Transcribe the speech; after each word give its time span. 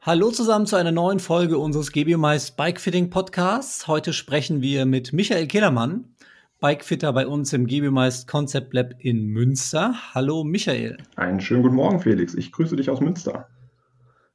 Hallo 0.00 0.30
zusammen 0.30 0.66
zu 0.66 0.76
einer 0.76 0.92
neuen 0.92 1.18
Folge 1.18 1.58
unseres 1.58 1.92
GBMeist 1.92 2.56
Bikefitting 2.56 3.10
Podcasts. 3.10 3.88
Heute 3.88 4.12
sprechen 4.12 4.62
wir 4.62 4.86
mit 4.86 5.12
Michael 5.12 5.46
Kellermann, 5.46 6.14
Bikefitter 6.60 7.12
bei 7.12 7.26
uns 7.26 7.52
im 7.52 7.66
GBMeist 7.66 8.28
Concept 8.28 8.72
Lab 8.72 8.94
in 8.98 9.26
Münster. 9.26 9.94
Hallo 10.14 10.44
Michael. 10.44 10.96
Einen 11.16 11.40
schönen 11.40 11.62
guten 11.62 11.74
Morgen, 11.74 12.00
Felix. 12.00 12.34
Ich 12.34 12.52
grüße 12.52 12.76
dich 12.76 12.88
aus 12.88 13.00
Münster. 13.00 13.48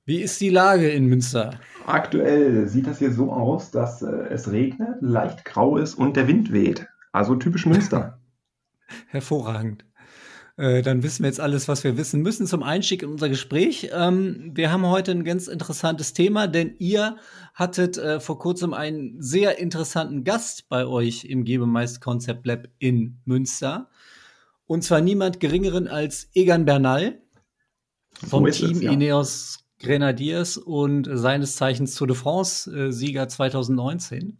Wie 0.05 0.21
ist 0.21 0.42
die 0.42 0.49
Lage 0.49 0.90
in 0.90 1.06
Münster? 1.06 1.60
Aktuell 1.86 2.68
sieht 2.68 2.88
das 2.88 2.99
hier 2.99 3.12
so 3.12 3.31
aus, 3.31 3.72
dass 3.72 4.02
äh, 4.02 4.28
es 4.29 4.52
regnet, 4.52 4.97
leicht 5.02 5.46
grau 5.46 5.78
ist 5.78 5.96
und 5.96 6.18
der 6.18 6.28
Wind 6.28 6.52
weht. 6.52 6.88
Also 7.12 7.36
typisch 7.36 7.65
Münster. 7.65 8.20
Hervorragend. 9.08 9.86
Äh, 10.58 10.81
dann 10.81 11.04
wissen 11.04 11.24
wir 11.24 11.29
jetzt 11.29 11.40
alles, 11.40 11.68
was 11.68 11.83
wir 11.83 11.97
wissen 11.97 12.22
müssen 12.22 12.46
zum 12.46 12.63
Einstieg 12.63 13.04
in 13.04 13.10
unser 13.10 13.29
Gespräch. 13.29 13.90
Ähm, 13.94 14.51
wir 14.54 14.72
haben 14.72 14.86
heute 14.86 15.12
ein 15.12 15.24
ganz 15.24 15.47
interessantes 15.47 16.13
Thema, 16.13 16.48
denn 16.48 16.76
ihr 16.78 17.18
hattet 17.54 17.98
äh, 17.98 18.20
vor 18.20 18.38
kurzem 18.40 18.73
einen 18.73 19.22
sehr 19.22 19.59
interessanten 19.59 20.23
Gast 20.23 20.68
bei 20.70 20.86
euch 20.86 21.26
im 21.26 21.45
Gebemeist 21.45 22.02
Concept 22.02 22.45
Lab 22.45 22.68
in 22.80 23.22
Münster. 23.26 23.90
Und 24.68 24.84
zwar 24.84 25.02
niemand 25.02 25.40
geringeren 25.40 25.88
als 25.88 26.30
Egan 26.34 26.66
Bernal 26.66 27.22
vom 28.14 28.45
so 28.52 28.68
Team 28.68 28.78
es, 28.78 28.81
ja. 28.81 28.92
Ineos 28.92 29.66
Grenadiers 29.80 30.58
und 30.58 31.09
seines 31.12 31.56
Zeichens 31.56 31.95
Tour 31.95 32.08
de 32.08 32.16
France 32.16 32.72
äh, 32.72 32.92
Sieger 32.92 33.28
2019. 33.28 34.38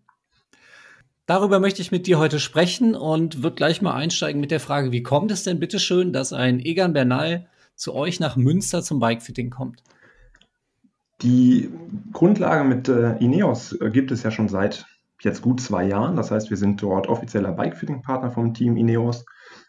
Darüber 1.32 1.62
möchte 1.62 1.82
ich 1.82 1.94
mit 1.94 2.08
dir 2.08 2.20
heute 2.20 2.42
sprechen 2.42 2.94
und 2.94 3.42
würde 3.42 3.56
gleich 3.56 3.82
mal 3.82 3.94
einsteigen 3.94 4.42
mit 4.42 4.52
der 4.52 4.60
Frage, 4.60 4.92
wie 4.92 5.02
kommt 5.02 5.32
es 5.32 5.46
denn 5.46 5.62
bitte 5.62 5.80
schön, 5.80 6.12
dass 6.12 6.34
ein 6.34 6.60
Egan 6.60 6.92
Bernal 6.92 7.48
zu 7.74 7.96
euch 7.96 8.20
nach 8.20 8.36
Münster 8.36 8.84
zum 8.84 9.00
Bikefitting 9.00 9.50
kommt? 9.50 9.82
Die 11.22 11.70
Grundlage 12.12 12.66
mit 12.66 12.90
äh, 12.90 13.16
Ineos 13.20 13.72
äh, 13.80 13.92
gibt 13.92 14.12
es 14.12 14.24
ja 14.24 14.32
schon 14.32 14.50
seit 14.50 14.86
jetzt 15.22 15.42
gut 15.42 15.62
zwei 15.62 15.86
Jahren. 15.86 16.18
Das 16.18 16.32
heißt, 16.32 16.50
wir 16.50 16.58
sind 16.58 16.82
dort 16.82 17.08
offizieller 17.08 17.54
Bikefitting-Partner 17.54 18.32
vom 18.32 18.54
Team 18.54 18.76
Ineos. 18.76 19.24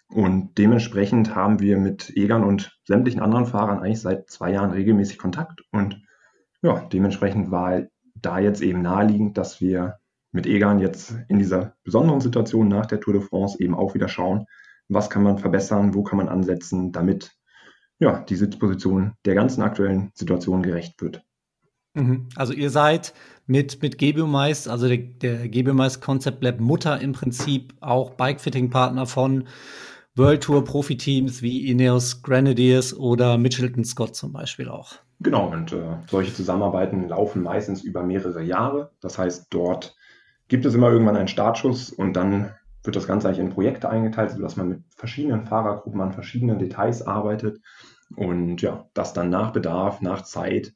Und 0.08 0.58
dementsprechend 0.58 1.36
haben 1.36 1.60
wir 1.60 1.78
mit 1.78 2.10
Egan 2.16 2.42
und 2.42 2.76
sämtlichen 2.88 3.22
anderen 3.22 3.46
Fahrern 3.46 3.78
eigentlich 3.78 4.00
seit 4.00 4.28
zwei 4.28 4.50
Jahren 4.50 4.72
regelmäßig 4.72 5.16
Kontakt. 5.16 5.60
Und 5.70 6.02
ja, 6.60 6.80
dementsprechend 6.92 7.52
war 7.52 7.82
da 8.16 8.40
jetzt 8.40 8.62
eben 8.62 8.82
naheliegend, 8.82 9.38
dass 9.38 9.60
wir 9.60 10.00
mit 10.32 10.46
Egan 10.46 10.80
jetzt 10.80 11.14
in 11.28 11.38
dieser 11.38 11.74
besonderen 11.84 12.20
Situation 12.20 12.68
nach 12.68 12.86
der 12.86 13.00
Tour 13.00 13.14
de 13.14 13.22
France 13.22 13.58
eben 13.60 13.74
auch 13.74 13.94
wieder 13.94 14.08
schauen, 14.08 14.46
was 14.88 15.10
kann 15.10 15.22
man 15.22 15.38
verbessern, 15.38 15.94
wo 15.94 16.02
kann 16.02 16.18
man 16.18 16.28
ansetzen, 16.28 16.92
damit 16.92 17.32
ja, 17.98 18.24
diese 18.28 18.48
Position 18.48 19.12
der 19.24 19.34
ganzen 19.34 19.62
aktuellen 19.62 20.10
Situation 20.14 20.62
gerecht 20.62 21.00
wird. 21.00 21.22
Mhm. 21.94 22.28
Also 22.34 22.52
ihr 22.52 22.70
seid 22.70 23.12
mit, 23.46 23.82
mit 23.82 23.98
Gebemeist, 23.98 24.68
also 24.68 24.88
der, 24.88 24.98
der 24.98 25.48
Gebemeist 25.48 26.00
Concept 26.00 26.42
Lab 26.42 26.58
Mutter 26.58 27.00
im 27.00 27.12
Prinzip 27.12 27.74
auch 27.80 28.10
Bikefitting-Partner 28.14 29.06
von 29.06 29.46
World 30.16 30.42
Tour 30.42 30.64
Profiteams 30.64 31.42
wie 31.42 31.70
Ineos 31.70 32.22
Grenadiers 32.22 32.96
oder 32.96 33.38
Mitchelton 33.38 33.84
Scott 33.84 34.16
zum 34.16 34.32
Beispiel 34.32 34.68
auch. 34.68 34.94
Genau, 35.20 35.50
und 35.50 35.72
äh, 35.72 35.98
solche 36.08 36.34
Zusammenarbeiten 36.34 37.08
laufen 37.08 37.42
meistens 37.42 37.82
über 37.84 38.02
mehrere 38.02 38.42
Jahre. 38.42 38.90
Das 39.00 39.18
heißt, 39.18 39.46
dort 39.50 39.94
gibt 40.52 40.66
es 40.66 40.74
immer 40.74 40.90
irgendwann 40.90 41.16
einen 41.16 41.28
Startschuss 41.28 41.88
und 41.88 42.12
dann 42.12 42.50
wird 42.84 42.94
das 42.94 43.06
Ganze 43.06 43.26
eigentlich 43.26 43.38
in 43.38 43.48
Projekte 43.48 43.88
eingeteilt, 43.88 44.32
sodass 44.32 44.58
man 44.58 44.68
mit 44.68 44.82
verschiedenen 44.94 45.46
Fahrergruppen 45.46 45.98
an 46.02 46.12
verschiedenen 46.12 46.58
Details 46.58 47.00
arbeitet 47.00 47.58
und 48.16 48.60
ja, 48.60 48.84
das 48.92 49.14
dann 49.14 49.30
nach 49.30 49.54
Bedarf, 49.54 50.02
nach 50.02 50.24
Zeit 50.24 50.74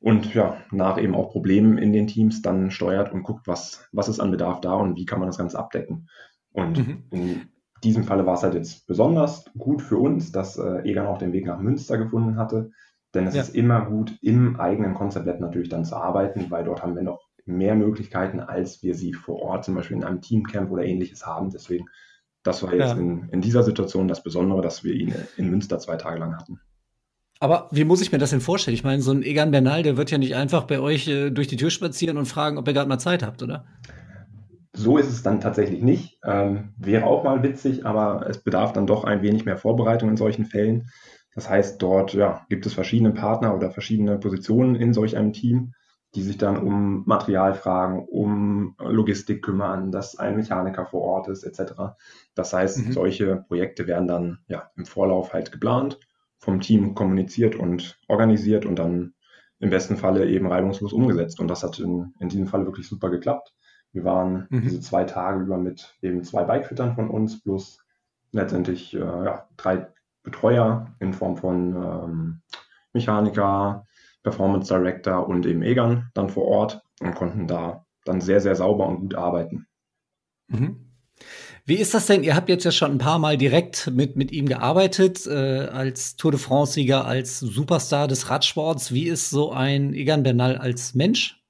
und 0.00 0.34
ja, 0.34 0.58
nach 0.70 0.98
eben 0.98 1.14
auch 1.14 1.30
Problemen 1.30 1.78
in 1.78 1.94
den 1.94 2.06
Teams 2.06 2.42
dann 2.42 2.70
steuert 2.70 3.10
und 3.10 3.22
guckt, 3.22 3.48
was, 3.48 3.88
was 3.90 4.10
ist 4.10 4.20
an 4.20 4.32
Bedarf 4.32 4.60
da 4.60 4.74
und 4.74 4.96
wie 4.96 5.06
kann 5.06 5.18
man 5.18 5.28
das 5.28 5.38
Ganze 5.38 5.58
abdecken. 5.58 6.10
Und 6.52 6.76
mhm. 6.76 7.04
in 7.10 7.48
diesem 7.82 8.04
Falle 8.04 8.26
war 8.26 8.34
es 8.34 8.42
halt 8.42 8.52
jetzt 8.52 8.86
besonders 8.86 9.46
gut 9.56 9.80
für 9.80 9.96
uns, 9.96 10.30
dass 10.30 10.58
äh, 10.58 10.82
Egan 10.82 11.06
auch 11.06 11.16
den 11.16 11.32
Weg 11.32 11.46
nach 11.46 11.58
Münster 11.58 11.96
gefunden 11.96 12.36
hatte, 12.36 12.70
denn 13.14 13.26
es 13.26 13.34
ja. 13.34 13.40
ist 13.40 13.54
immer 13.54 13.86
gut, 13.86 14.18
im 14.20 14.60
eigenen 14.60 14.92
Konzept 14.92 15.40
natürlich 15.40 15.70
dann 15.70 15.86
zu 15.86 15.96
arbeiten, 15.96 16.50
weil 16.50 16.64
dort 16.64 16.82
haben 16.82 16.94
wir 16.94 17.02
noch 17.02 17.25
mehr 17.46 17.74
Möglichkeiten, 17.74 18.40
als 18.40 18.82
wir 18.82 18.94
sie 18.94 19.12
vor 19.12 19.40
Ort 19.40 19.64
zum 19.64 19.74
Beispiel 19.74 19.96
in 19.96 20.04
einem 20.04 20.20
Teamcamp 20.20 20.70
oder 20.70 20.84
ähnliches 20.84 21.24
haben. 21.24 21.50
Deswegen, 21.50 21.86
das 22.42 22.62
war 22.62 22.74
jetzt 22.74 22.94
ja. 22.94 23.00
in, 23.00 23.28
in 23.30 23.40
dieser 23.40 23.62
Situation 23.62 24.08
das 24.08 24.22
Besondere, 24.22 24.60
dass 24.62 24.84
wir 24.84 24.92
ihn 24.92 25.14
in 25.36 25.50
Münster 25.50 25.78
zwei 25.78 25.96
Tage 25.96 26.18
lang 26.18 26.36
hatten. 26.36 26.60
Aber 27.38 27.68
wie 27.70 27.84
muss 27.84 28.00
ich 28.00 28.12
mir 28.12 28.18
das 28.18 28.30
denn 28.30 28.40
vorstellen? 28.40 28.74
Ich 28.74 28.84
meine, 28.84 29.02
so 29.02 29.12
ein 29.12 29.22
Egan 29.22 29.50
Bernal, 29.50 29.82
der 29.82 29.96
wird 29.96 30.10
ja 30.10 30.18
nicht 30.18 30.34
einfach 30.34 30.64
bei 30.64 30.80
euch 30.80 31.06
äh, 31.06 31.30
durch 31.30 31.48
die 31.48 31.56
Tür 31.56 31.70
spazieren 31.70 32.16
und 32.16 32.26
fragen, 32.26 32.56
ob 32.56 32.66
ihr 32.66 32.72
gerade 32.72 32.88
mal 32.88 32.98
Zeit 32.98 33.22
habt, 33.22 33.42
oder? 33.42 33.66
So 34.72 34.98
ist 34.98 35.08
es 35.08 35.22
dann 35.22 35.40
tatsächlich 35.40 35.82
nicht. 35.82 36.18
Ähm, 36.24 36.74
wäre 36.76 37.04
auch 37.04 37.24
mal 37.24 37.42
witzig, 37.42 37.84
aber 37.86 38.26
es 38.28 38.42
bedarf 38.42 38.72
dann 38.72 38.86
doch 38.86 39.04
ein 39.04 39.22
wenig 39.22 39.44
mehr 39.44 39.56
Vorbereitung 39.56 40.08
in 40.08 40.16
solchen 40.16 40.46
Fällen. 40.46 40.90
Das 41.34 41.48
heißt, 41.48 41.80
dort 41.80 42.14
ja, 42.14 42.46
gibt 42.48 42.64
es 42.66 42.74
verschiedene 42.74 43.12
Partner 43.12 43.54
oder 43.54 43.70
verschiedene 43.70 44.18
Positionen 44.18 44.74
in 44.74 44.94
solch 44.94 45.16
einem 45.16 45.32
Team 45.32 45.74
die 46.16 46.22
sich 46.22 46.38
dann 46.38 46.56
um 46.56 47.02
Materialfragen, 47.04 48.00
um 48.00 48.74
Logistik 48.78 49.44
kümmern, 49.44 49.92
dass 49.92 50.18
ein 50.18 50.34
Mechaniker 50.34 50.86
vor 50.86 51.02
Ort 51.02 51.28
ist, 51.28 51.44
etc. 51.44 51.74
Das 52.34 52.54
heißt, 52.54 52.86
mhm. 52.86 52.92
solche 52.92 53.36
Projekte 53.36 53.86
werden 53.86 54.08
dann 54.08 54.38
ja, 54.48 54.70
im 54.76 54.86
Vorlauf 54.86 55.34
halt 55.34 55.52
geplant, 55.52 56.00
vom 56.38 56.60
Team 56.60 56.94
kommuniziert 56.94 57.54
und 57.54 57.98
organisiert 58.08 58.64
und 58.64 58.78
dann 58.78 59.12
im 59.58 59.68
besten 59.68 59.98
Falle 59.98 60.26
eben 60.26 60.46
reibungslos 60.46 60.94
umgesetzt. 60.94 61.38
Und 61.38 61.48
das 61.48 61.62
hat 61.62 61.78
in, 61.78 62.14
in 62.18 62.30
diesem 62.30 62.46
Fall 62.46 62.64
wirklich 62.64 62.88
super 62.88 63.10
geklappt. 63.10 63.54
Wir 63.92 64.04
waren 64.04 64.46
mhm. 64.48 64.62
diese 64.62 64.80
zwei 64.80 65.04
Tage 65.04 65.42
über 65.42 65.58
mit 65.58 65.96
eben 66.00 66.24
zwei 66.24 66.44
Bikefittern 66.44 66.94
von 66.94 67.10
uns 67.10 67.42
plus 67.42 67.84
letztendlich 68.32 68.94
äh, 68.94 69.00
ja, 69.00 69.48
drei 69.58 69.86
Betreuer 70.22 70.94
in 70.98 71.12
Form 71.12 71.36
von 71.36 71.76
ähm, 71.76 72.40
Mechaniker, 72.94 73.86
Performance 74.26 74.66
Director 74.74 75.28
und 75.28 75.46
eben 75.46 75.62
Egan 75.62 76.10
dann 76.14 76.28
vor 76.28 76.46
Ort 76.46 76.82
und 77.00 77.14
konnten 77.14 77.46
da 77.46 77.84
dann 78.04 78.20
sehr, 78.20 78.40
sehr 78.40 78.56
sauber 78.56 78.88
und 78.88 78.98
gut 78.98 79.14
arbeiten. 79.14 79.68
Mhm. 80.48 80.90
Wie 81.64 81.76
ist 81.76 81.94
das 81.94 82.06
denn? 82.06 82.24
Ihr 82.24 82.34
habt 82.34 82.48
jetzt 82.48 82.64
ja 82.64 82.72
schon 82.72 82.90
ein 82.90 82.98
paar 82.98 83.20
Mal 83.20 83.36
direkt 83.36 83.90
mit, 83.92 84.16
mit 84.16 84.32
ihm 84.32 84.46
gearbeitet, 84.46 85.26
äh, 85.28 85.66
als 85.66 86.16
Tour 86.16 86.32
de 86.32 86.40
France-Sieger, 86.40 87.04
als 87.04 87.38
Superstar 87.38 88.08
des 88.08 88.28
Radsports. 88.28 88.92
Wie 88.92 89.06
ist 89.06 89.30
so 89.30 89.52
ein 89.52 89.94
Egan 89.94 90.24
Bernal 90.24 90.56
als 90.58 90.94
Mensch? 90.94 91.40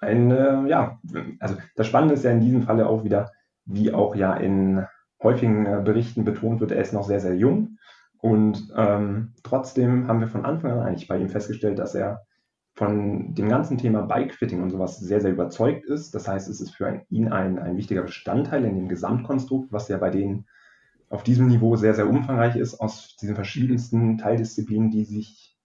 Ein, 0.00 0.30
äh, 0.30 0.68
ja, 0.68 1.00
also 1.40 1.56
das 1.76 1.86
Spannende 1.86 2.14
ist 2.14 2.24
ja 2.24 2.30
in 2.30 2.40
diesem 2.40 2.62
Falle 2.64 2.86
auch 2.86 3.04
wieder, 3.04 3.30
wie 3.64 3.90
auch 3.92 4.14
ja 4.14 4.34
in 4.34 4.84
häufigen 5.22 5.64
äh, 5.64 5.80
Berichten 5.82 6.24
betont 6.24 6.60
wird, 6.60 6.72
er 6.72 6.82
ist 6.82 6.92
noch 6.92 7.04
sehr, 7.04 7.20
sehr 7.20 7.36
jung. 7.36 7.75
Und 8.20 8.72
ähm, 8.76 9.34
trotzdem 9.42 10.08
haben 10.08 10.20
wir 10.20 10.28
von 10.28 10.44
Anfang 10.44 10.72
an 10.72 10.80
eigentlich 10.80 11.08
bei 11.08 11.18
ihm 11.18 11.28
festgestellt, 11.28 11.78
dass 11.78 11.94
er 11.94 12.26
von 12.74 13.34
dem 13.34 13.48
ganzen 13.48 13.78
Thema 13.78 14.02
Bikefitting 14.02 14.62
und 14.62 14.70
sowas 14.70 14.98
sehr, 14.98 15.20
sehr 15.20 15.32
überzeugt 15.32 15.86
ist. 15.86 16.14
Das 16.14 16.28
heißt, 16.28 16.48
es 16.48 16.60
ist 16.60 16.74
für 16.74 17.02
ihn 17.08 17.28
ein, 17.28 17.58
ein 17.58 17.76
wichtiger 17.76 18.02
Bestandteil 18.02 18.64
in 18.64 18.76
dem 18.76 18.88
Gesamtkonstrukt, 18.88 19.72
was 19.72 19.88
ja 19.88 19.96
bei 19.96 20.10
denen 20.10 20.46
auf 21.08 21.22
diesem 21.22 21.46
Niveau 21.46 21.76
sehr, 21.76 21.94
sehr 21.94 22.08
umfangreich 22.08 22.56
ist, 22.56 22.80
aus 22.80 23.16
diesen 23.16 23.34
verschiedensten 23.34 24.18
Teildisziplinen, 24.18 24.90
die 24.90 25.04
sich, 25.04 25.56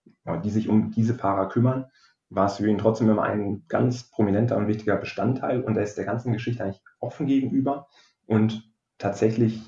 die 0.44 0.50
sich 0.50 0.70
um 0.70 0.92
diese 0.92 1.16
Fahrer 1.16 1.50
kümmern, 1.50 1.86
war 2.30 2.46
es 2.46 2.58
für 2.58 2.68
ihn 2.70 2.78
trotzdem 2.78 3.10
immer 3.10 3.24
ein 3.24 3.66
ganz 3.68 4.10
prominenter 4.10 4.56
und 4.56 4.68
wichtiger 4.68 4.96
Bestandteil 4.96 5.64
und 5.64 5.76
er 5.76 5.84
ist 5.84 5.98
der 5.98 6.06
ganzen 6.06 6.32
Geschichte 6.32 6.64
eigentlich 6.64 6.82
offen 7.00 7.26
gegenüber 7.26 7.88
und 8.26 8.72
tatsächlich 8.98 9.62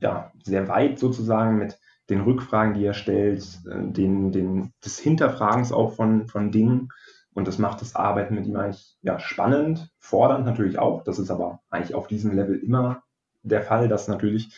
ja, 0.00 0.32
sehr 0.42 0.66
weit 0.68 0.98
sozusagen 0.98 1.58
mit 1.58 1.77
den 2.10 2.20
Rückfragen, 2.22 2.74
die 2.74 2.84
er 2.84 2.94
stellt, 2.94 3.44
äh, 3.70 3.92
den, 3.92 4.32
den, 4.32 4.72
des 4.84 4.98
Hinterfragens 4.98 5.72
auch 5.72 5.94
von, 5.94 6.28
von 6.28 6.50
Dingen. 6.50 6.88
Und 7.34 7.46
das 7.46 7.58
macht 7.58 7.80
das 7.80 7.94
Arbeiten 7.94 8.34
mit 8.34 8.46
ihm 8.46 8.56
eigentlich 8.56 8.96
ja, 9.02 9.20
spannend, 9.20 9.90
fordernd 9.98 10.44
natürlich 10.44 10.78
auch. 10.78 11.04
Das 11.04 11.18
ist 11.18 11.30
aber 11.30 11.60
eigentlich 11.70 11.94
auf 11.94 12.08
diesem 12.08 12.32
Level 12.32 12.56
immer 12.56 13.02
der 13.42 13.62
Fall, 13.62 13.88
dass 13.88 14.08
natürlich 14.08 14.54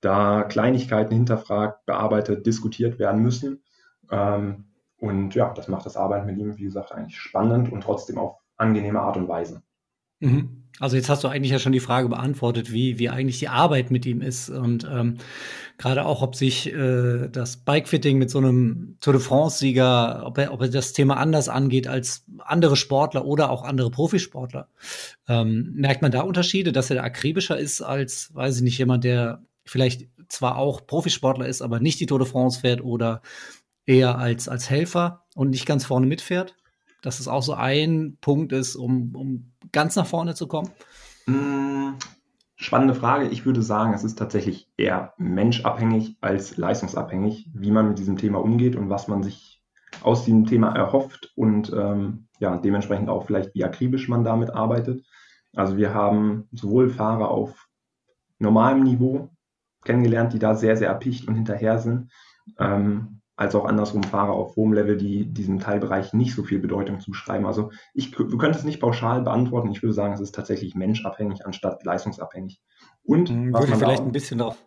da 0.00 0.42
Kleinigkeiten 0.44 1.14
hinterfragt, 1.14 1.86
bearbeitet, 1.86 2.46
diskutiert 2.46 2.98
werden 2.98 3.22
müssen. 3.22 3.62
Ähm, 4.10 4.66
und 4.98 5.34
ja, 5.34 5.52
das 5.54 5.68
macht 5.68 5.86
das 5.86 5.96
Arbeiten 5.96 6.26
mit 6.26 6.38
ihm, 6.38 6.56
wie 6.58 6.64
gesagt, 6.64 6.92
eigentlich 6.92 7.18
spannend 7.18 7.72
und 7.72 7.82
trotzdem 7.82 8.18
auf 8.18 8.36
angenehme 8.56 9.00
Art 9.00 9.16
und 9.16 9.28
Weise. 9.28 9.62
Mhm. 10.20 10.57
Also 10.80 10.96
jetzt 10.96 11.08
hast 11.08 11.24
du 11.24 11.28
eigentlich 11.28 11.50
ja 11.50 11.58
schon 11.58 11.72
die 11.72 11.80
Frage 11.80 12.08
beantwortet, 12.08 12.72
wie, 12.72 12.98
wie 12.98 13.08
eigentlich 13.08 13.38
die 13.38 13.48
Arbeit 13.48 13.90
mit 13.90 14.06
ihm 14.06 14.20
ist. 14.20 14.48
Und 14.48 14.88
ähm, 14.90 15.16
gerade 15.76 16.04
auch, 16.04 16.22
ob 16.22 16.36
sich 16.36 16.72
äh, 16.72 17.28
das 17.28 17.56
Bikefitting 17.58 18.18
mit 18.18 18.30
so 18.30 18.38
einem 18.38 18.96
Tour 19.00 19.14
de 19.14 19.22
France-Sieger, 19.22 20.22
ob 20.24 20.38
er, 20.38 20.52
ob 20.52 20.62
er 20.62 20.68
das 20.68 20.92
Thema 20.92 21.16
anders 21.16 21.48
angeht 21.48 21.88
als 21.88 22.24
andere 22.38 22.76
Sportler 22.76 23.24
oder 23.24 23.50
auch 23.50 23.64
andere 23.64 23.90
Profisportler. 23.90 24.68
Ähm, 25.28 25.72
merkt 25.74 26.02
man 26.02 26.12
da 26.12 26.20
Unterschiede, 26.20 26.72
dass 26.72 26.90
er 26.90 26.96
da 26.96 27.02
akribischer 27.02 27.58
ist 27.58 27.82
als, 27.82 28.34
weiß 28.34 28.56
ich 28.56 28.62
nicht, 28.62 28.78
jemand, 28.78 29.04
der 29.04 29.42
vielleicht 29.64 30.08
zwar 30.28 30.58
auch 30.58 30.86
Profisportler 30.86 31.46
ist, 31.46 31.62
aber 31.62 31.80
nicht 31.80 31.98
die 32.00 32.06
Tour 32.06 32.20
de 32.20 32.28
France 32.28 32.60
fährt 32.60 32.82
oder 32.82 33.22
eher 33.84 34.18
als, 34.18 34.48
als 34.48 34.70
Helfer 34.70 35.24
und 35.34 35.50
nicht 35.50 35.66
ganz 35.66 35.84
vorne 35.84 36.06
mitfährt? 36.06 36.54
dass 37.02 37.20
es 37.20 37.28
auch 37.28 37.42
so 37.42 37.54
ein 37.54 38.18
Punkt 38.20 38.52
ist, 38.52 38.76
um, 38.76 39.14
um 39.14 39.52
ganz 39.72 39.96
nach 39.96 40.06
vorne 40.06 40.34
zu 40.34 40.46
kommen? 40.46 40.70
Hm, 41.26 41.96
spannende 42.56 42.94
Frage. 42.94 43.28
Ich 43.28 43.44
würde 43.46 43.62
sagen, 43.62 43.94
es 43.94 44.04
ist 44.04 44.18
tatsächlich 44.18 44.68
eher 44.76 45.14
menschabhängig 45.18 46.16
als 46.20 46.56
leistungsabhängig, 46.56 47.50
wie 47.54 47.70
man 47.70 47.88
mit 47.88 47.98
diesem 47.98 48.16
Thema 48.16 48.40
umgeht 48.40 48.76
und 48.76 48.90
was 48.90 49.08
man 49.08 49.22
sich 49.22 49.62
aus 50.02 50.24
diesem 50.24 50.46
Thema 50.46 50.74
erhofft 50.74 51.32
und 51.34 51.72
ähm, 51.72 52.28
ja, 52.38 52.56
dementsprechend 52.56 53.08
auch 53.08 53.26
vielleicht, 53.26 53.54
wie 53.54 53.64
akribisch 53.64 54.08
man 54.08 54.24
damit 54.24 54.50
arbeitet. 54.50 55.04
Also 55.54 55.76
wir 55.76 55.94
haben 55.94 56.48
sowohl 56.52 56.90
Fahrer 56.90 57.30
auf 57.30 57.68
normalem 58.38 58.84
Niveau 58.84 59.30
kennengelernt, 59.84 60.32
die 60.32 60.38
da 60.38 60.54
sehr, 60.54 60.76
sehr 60.76 60.88
erpicht 60.88 61.26
und 61.26 61.34
hinterher 61.34 61.78
sind, 61.78 62.12
ähm, 62.58 63.17
als 63.38 63.54
auch 63.54 63.66
andersrum 63.66 64.02
Fahrer 64.02 64.32
auf 64.32 64.56
hohem 64.56 64.72
Level, 64.72 64.96
die 64.96 65.32
diesem 65.32 65.60
Teilbereich 65.60 66.12
nicht 66.12 66.34
so 66.34 66.42
viel 66.42 66.58
Bedeutung 66.58 66.98
zuschreiben. 66.98 67.46
Also 67.46 67.70
ich 67.94 68.18
wir 68.18 68.36
können 68.36 68.52
es 68.52 68.64
nicht 68.64 68.80
pauschal 68.80 69.22
beantworten. 69.22 69.70
Ich 69.70 69.80
würde 69.80 69.92
sagen, 69.92 70.12
es 70.12 70.20
ist 70.20 70.34
tatsächlich 70.34 70.74
menschabhängig 70.74 71.46
anstatt 71.46 71.84
leistungsabhängig. 71.84 72.60
Und 73.04 73.30
mhm, 73.30 73.52
was 73.52 73.68
man 73.68 73.78
vielleicht 73.78 74.00
auch, 74.00 74.06
ein 74.06 74.12
bisschen 74.12 74.38
drauf. 74.38 74.60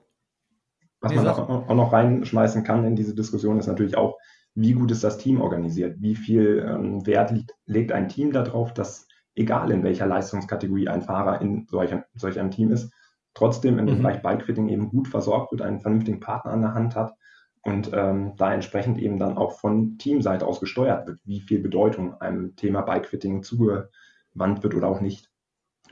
Was 1.02 1.14
man 1.14 1.28
auch, 1.28 1.74
noch 1.74 1.92
reinschmeißen 1.92 2.64
kann 2.64 2.86
in 2.86 2.96
diese 2.96 3.14
Diskussion, 3.14 3.60
ist 3.60 3.68
natürlich 3.68 3.98
auch, 3.98 4.18
wie 4.56 4.72
gut 4.72 4.90
ist 4.92 5.04
das 5.04 5.18
Team 5.18 5.42
organisiert? 5.42 5.98
Wie 6.00 6.16
viel 6.16 6.66
ähm, 6.66 7.06
Wert 7.06 7.32
liegt, 7.32 7.52
legt 7.66 7.92
ein 7.92 8.08
Team 8.08 8.32
darauf, 8.32 8.74
dass 8.74 9.06
egal 9.36 9.72
in 9.72 9.84
welcher 9.84 10.06
Leistungskategorie 10.06 10.88
ein 10.88 11.02
Fahrer 11.02 11.42
in 11.42 11.68
solch, 11.70 11.94
solch 12.14 12.40
einem 12.40 12.52
Team 12.52 12.72
ist, 12.72 12.94
trotzdem 13.34 13.80
in 13.80 13.88
dem 13.88 13.98
mhm. 13.98 14.04
Bereich 14.04 14.22
Bikefitting 14.22 14.70
eben 14.70 14.88
gut 14.88 15.10
versorgt 15.10 15.52
wird, 15.52 15.62
einen 15.62 15.82
vernünftigen 15.82 16.22
Partner 16.22 16.54
an 16.54 16.62
der 16.62 16.74
Hand 16.74 16.96
hat 16.96 17.14
und 17.64 17.92
ähm, 17.94 18.34
da 18.38 18.54
entsprechend 18.54 18.98
eben 19.00 19.20
dann 19.20 19.38
auch 19.38 19.60
von 19.60 19.98
Teamseite 19.98 20.46
aus 20.48 20.60
gesteuert 20.60 21.08
wird, 21.08 21.20
wie 21.26 21.42
viel 21.42 21.60
Bedeutung 21.60 22.20
einem 22.20 22.56
Thema 22.56 22.82
Bikefitting 22.82 23.44
zugewandt 23.44 24.64
wird 24.64 24.74
oder 24.74 24.88
auch 24.88 25.02
nicht. 25.02 25.30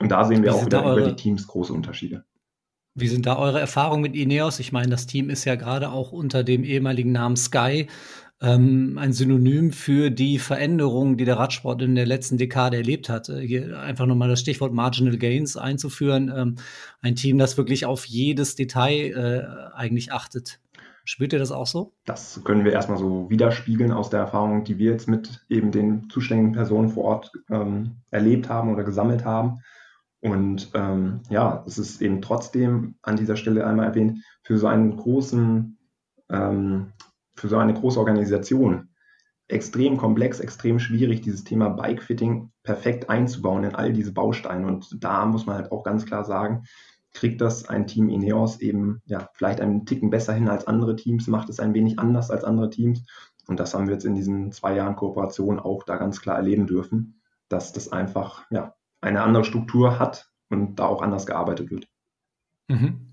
Und 0.00 0.10
da 0.10 0.24
sehen 0.24 0.42
wir 0.42 0.54
auch 0.54 0.64
wieder 0.64 0.84
eure, 0.84 1.00
über 1.00 1.08
die 1.10 1.16
Teams 1.16 1.46
große 1.46 1.72
Unterschiede. 1.72 2.24
Wie 2.94 3.08
sind 3.08 3.26
da 3.26 3.36
eure 3.38 3.60
Erfahrungen 3.60 4.02
mit 4.02 4.16
Ineos? 4.16 4.58
Ich 4.58 4.72
meine, 4.72 4.88
das 4.88 5.06
Team 5.06 5.30
ist 5.30 5.44
ja 5.44 5.54
gerade 5.54 5.90
auch 5.90 6.10
unter 6.10 6.42
dem 6.42 6.64
ehemaligen 6.64 7.12
Namen 7.12 7.36
Sky 7.36 7.86
ähm, 8.42 8.96
ein 8.98 9.12
Synonym 9.12 9.70
für 9.70 10.10
die 10.10 10.38
Veränderungen, 10.38 11.16
die 11.18 11.24
der 11.24 11.38
Radsport 11.38 11.82
in 11.82 11.94
der 11.94 12.06
letzten 12.06 12.38
Dekade 12.38 12.78
erlebt 12.78 13.08
hat. 13.08 13.28
Äh, 13.28 13.46
hier 13.46 13.78
einfach 13.78 14.06
nochmal 14.06 14.30
das 14.30 14.40
Stichwort 14.40 14.72
Marginal 14.72 15.18
Gains 15.18 15.56
einzuführen. 15.56 16.32
Ähm, 16.34 16.54
ein 17.02 17.16
Team, 17.16 17.36
das 17.38 17.58
wirklich 17.58 17.84
auf 17.84 18.06
jedes 18.06 18.54
Detail 18.54 19.12
äh, 19.12 19.76
eigentlich 19.76 20.12
achtet. 20.12 20.58
Spürt 21.10 21.32
ihr 21.32 21.40
das 21.40 21.50
auch 21.50 21.66
so? 21.66 21.92
Das 22.04 22.40
können 22.44 22.64
wir 22.64 22.70
erstmal 22.70 22.96
so 22.96 23.28
widerspiegeln 23.28 23.90
aus 23.90 24.10
der 24.10 24.20
Erfahrung, 24.20 24.62
die 24.62 24.78
wir 24.78 24.92
jetzt 24.92 25.08
mit 25.08 25.44
eben 25.48 25.72
den 25.72 26.08
zuständigen 26.08 26.52
Personen 26.52 26.88
vor 26.88 27.02
Ort 27.02 27.32
ähm, 27.50 27.96
erlebt 28.12 28.48
haben 28.48 28.72
oder 28.72 28.84
gesammelt 28.84 29.24
haben. 29.24 29.58
Und 30.20 30.70
ähm, 30.74 31.22
ja, 31.28 31.64
es 31.66 31.78
ist 31.78 32.00
eben 32.00 32.22
trotzdem 32.22 32.94
an 33.02 33.16
dieser 33.16 33.34
Stelle 33.34 33.66
einmal 33.66 33.86
erwähnt, 33.86 34.22
für 34.44 34.56
so 34.56 34.68
einen 34.68 34.96
großen 34.96 35.78
ähm, 36.28 36.92
für 37.34 37.48
so 37.48 37.56
eine 37.56 37.74
große 37.74 37.98
Organisation 37.98 38.90
extrem 39.48 39.96
komplex, 39.96 40.38
extrem 40.38 40.78
schwierig, 40.78 41.22
dieses 41.22 41.42
Thema 41.42 41.70
Bikefitting 41.70 42.52
perfekt 42.62 43.10
einzubauen 43.10 43.64
in 43.64 43.74
all 43.74 43.92
diese 43.92 44.12
Bausteine. 44.12 44.64
Und 44.64 45.02
da 45.02 45.26
muss 45.26 45.44
man 45.44 45.56
halt 45.56 45.72
auch 45.72 45.82
ganz 45.82 46.06
klar 46.06 46.24
sagen, 46.24 46.66
kriegt 47.12 47.40
das 47.40 47.68
ein 47.68 47.86
Team 47.86 48.08
Ineos 48.08 48.60
eben 48.60 49.02
ja 49.06 49.28
vielleicht 49.34 49.60
einen 49.60 49.86
Ticken 49.86 50.10
besser 50.10 50.32
hin 50.32 50.48
als 50.48 50.66
andere 50.66 50.96
Teams, 50.96 51.26
macht 51.26 51.48
es 51.48 51.60
ein 51.60 51.74
wenig 51.74 51.98
anders 51.98 52.30
als 52.30 52.44
andere 52.44 52.70
Teams. 52.70 53.04
Und 53.46 53.58
das 53.58 53.74
haben 53.74 53.86
wir 53.86 53.94
jetzt 53.94 54.04
in 54.04 54.14
diesen 54.14 54.52
zwei 54.52 54.76
Jahren 54.76 54.96
Kooperation 54.96 55.58
auch 55.58 55.82
da 55.82 55.96
ganz 55.96 56.20
klar 56.20 56.36
erleben 56.36 56.66
dürfen, 56.66 57.20
dass 57.48 57.72
das 57.72 57.90
einfach 57.90 58.44
ja 58.50 58.74
eine 59.00 59.22
andere 59.22 59.44
Struktur 59.44 59.98
hat 59.98 60.30
und 60.50 60.76
da 60.76 60.86
auch 60.86 61.02
anders 61.02 61.26
gearbeitet 61.26 61.70
wird. 61.70 61.88
Mhm. 62.68 63.12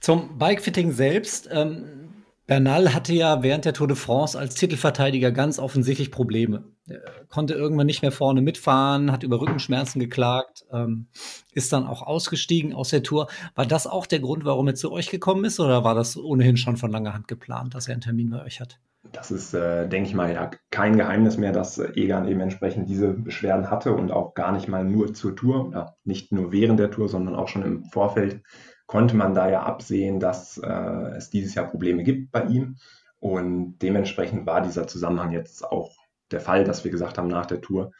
Zum 0.00 0.38
Bikefitting 0.38 0.92
selbst. 0.92 1.48
Ähm 1.50 2.09
Bernal 2.50 2.92
hatte 2.92 3.14
ja 3.14 3.44
während 3.44 3.64
der 3.64 3.74
Tour 3.74 3.86
de 3.86 3.96
France 3.96 4.36
als 4.36 4.56
Titelverteidiger 4.56 5.30
ganz 5.30 5.60
offensichtlich 5.60 6.10
Probleme. 6.10 6.64
Er 6.88 7.00
konnte 7.28 7.54
irgendwann 7.54 7.86
nicht 7.86 8.02
mehr 8.02 8.10
vorne 8.10 8.42
mitfahren, 8.42 9.12
hat 9.12 9.22
über 9.22 9.40
Rückenschmerzen 9.40 10.00
geklagt, 10.00 10.64
ähm, 10.72 11.06
ist 11.52 11.72
dann 11.72 11.86
auch 11.86 12.02
ausgestiegen 12.02 12.74
aus 12.74 12.88
der 12.88 13.04
Tour. 13.04 13.28
War 13.54 13.66
das 13.66 13.86
auch 13.86 14.04
der 14.04 14.18
Grund, 14.18 14.44
warum 14.44 14.66
er 14.66 14.74
zu 14.74 14.90
euch 14.90 15.10
gekommen 15.10 15.44
ist, 15.44 15.60
oder 15.60 15.84
war 15.84 15.94
das 15.94 16.16
ohnehin 16.16 16.56
schon 16.56 16.76
von 16.76 16.90
langer 16.90 17.14
Hand 17.14 17.28
geplant, 17.28 17.76
dass 17.76 17.86
er 17.86 17.92
einen 17.92 18.00
Termin 18.00 18.30
bei 18.30 18.44
euch 18.44 18.58
hat? 18.60 18.80
Das 19.12 19.30
ist, 19.30 19.54
äh, 19.54 19.88
denke 19.88 20.08
ich 20.08 20.16
mal, 20.16 20.32
ja 20.32 20.50
kein 20.72 20.96
Geheimnis 20.96 21.36
mehr, 21.36 21.52
dass 21.52 21.78
Egan 21.78 22.26
eben 22.26 22.40
entsprechend 22.40 22.88
diese 22.88 23.12
Beschwerden 23.12 23.70
hatte 23.70 23.92
und 23.92 24.10
auch 24.10 24.34
gar 24.34 24.50
nicht 24.50 24.66
mal 24.66 24.84
nur 24.84 25.14
zur 25.14 25.36
Tour 25.36 25.68
oder 25.68 25.98
nicht 26.02 26.32
nur 26.32 26.50
während 26.50 26.80
der 26.80 26.90
Tour, 26.90 27.08
sondern 27.08 27.36
auch 27.36 27.46
schon 27.46 27.62
im 27.62 27.84
Vorfeld 27.84 28.42
konnte 28.90 29.14
man 29.14 29.34
da 29.34 29.48
ja 29.48 29.62
absehen, 29.62 30.18
dass 30.18 30.58
äh, 30.58 31.16
es 31.16 31.30
dieses 31.30 31.54
Jahr 31.54 31.68
Probleme 31.68 32.02
gibt 32.02 32.32
bei 32.32 32.42
ihm. 32.46 32.74
Und 33.20 33.78
dementsprechend 33.78 34.46
war 34.46 34.62
dieser 34.62 34.88
Zusammenhang 34.88 35.30
jetzt 35.30 35.64
auch 35.64 35.92
der 36.32 36.40
Fall, 36.40 36.64
dass 36.64 36.82
wir 36.82 36.90
gesagt 36.90 37.16
haben 37.16 37.28
nach 37.28 37.46
der 37.46 37.60
Tour, 37.60 37.92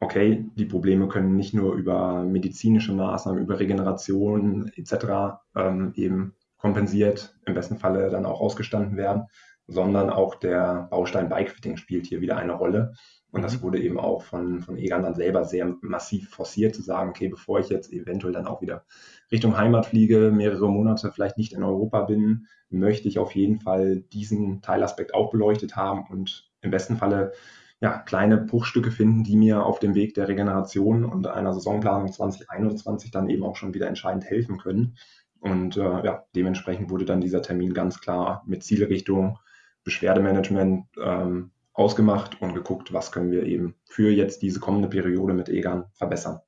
okay, 0.00 0.46
die 0.54 0.64
Probleme 0.64 1.08
können 1.08 1.36
nicht 1.36 1.52
nur 1.52 1.74
über 1.74 2.24
medizinische 2.24 2.94
Maßnahmen, 2.94 3.42
über 3.42 3.60
Regeneration 3.60 4.72
etc. 4.74 5.42
Ähm, 5.54 5.92
eben 5.94 6.34
kompensiert, 6.56 7.36
im 7.44 7.52
besten 7.52 7.76
Falle 7.76 8.08
dann 8.08 8.24
auch 8.24 8.40
ausgestanden 8.40 8.96
werden, 8.96 9.24
sondern 9.66 10.10
auch 10.10 10.34
der 10.34 10.88
Baustein 10.90 11.28
Bikefitting 11.28 11.76
spielt 11.76 12.06
hier 12.06 12.20
wieder 12.20 12.36
eine 12.36 12.52
Rolle. 12.52 12.94
Und 13.30 13.42
das 13.42 13.58
mhm. 13.58 13.62
wurde 13.62 13.80
eben 13.80 13.98
auch 13.98 14.22
von, 14.22 14.62
von 14.62 14.76
Egan 14.76 15.02
dann 15.02 15.14
selber 15.14 15.44
sehr 15.44 15.74
massiv 15.80 16.30
forciert, 16.30 16.74
zu 16.74 16.82
sagen, 16.82 17.10
okay, 17.10 17.28
bevor 17.28 17.58
ich 17.58 17.68
jetzt 17.68 17.92
eventuell 17.92 18.32
dann 18.32 18.46
auch 18.46 18.62
wieder 18.62 18.84
Richtung 19.32 19.56
Heimat 19.56 19.86
fliege, 19.86 20.30
mehrere 20.30 20.68
Monate 20.68 21.10
vielleicht 21.10 21.38
nicht 21.38 21.52
in 21.52 21.64
Europa 21.64 22.02
bin, 22.02 22.46
möchte 22.70 23.08
ich 23.08 23.18
auf 23.18 23.34
jeden 23.34 23.60
Fall 23.60 24.00
diesen 24.12 24.62
Teilaspekt 24.62 25.14
auch 25.14 25.30
beleuchtet 25.30 25.76
haben 25.76 26.06
und 26.10 26.50
im 26.60 26.70
besten 26.70 26.96
Falle 26.96 27.32
ja, 27.80 27.98
kleine 27.98 28.38
Bruchstücke 28.38 28.90
finden, 28.90 29.24
die 29.24 29.36
mir 29.36 29.64
auf 29.64 29.78
dem 29.78 29.94
Weg 29.94 30.14
der 30.14 30.28
Regeneration 30.28 31.04
und 31.04 31.26
einer 31.26 31.52
Saisonplanung 31.52 32.10
2021 32.10 33.10
dann 33.10 33.28
eben 33.28 33.42
auch 33.42 33.56
schon 33.56 33.74
wieder 33.74 33.88
entscheidend 33.88 34.24
helfen 34.24 34.58
können. 34.58 34.96
Und 35.40 35.76
äh, 35.76 36.04
ja, 36.04 36.24
dementsprechend 36.34 36.88
wurde 36.88 37.04
dann 37.04 37.20
dieser 37.20 37.42
Termin 37.42 37.74
ganz 37.74 38.00
klar 38.00 38.42
mit 38.46 38.62
Zielrichtung 38.62 39.38
Beschwerdemanagement 39.84 40.86
ähm, 41.02 41.50
ausgemacht 41.72 42.40
und 42.40 42.54
geguckt, 42.54 42.92
was 42.92 43.12
können 43.12 43.30
wir 43.30 43.44
eben 43.44 43.74
für 43.84 44.10
jetzt 44.10 44.42
diese 44.42 44.60
kommende 44.60 44.88
Periode 44.88 45.34
mit 45.34 45.48
Egan 45.48 45.84
verbessern. 45.92 46.40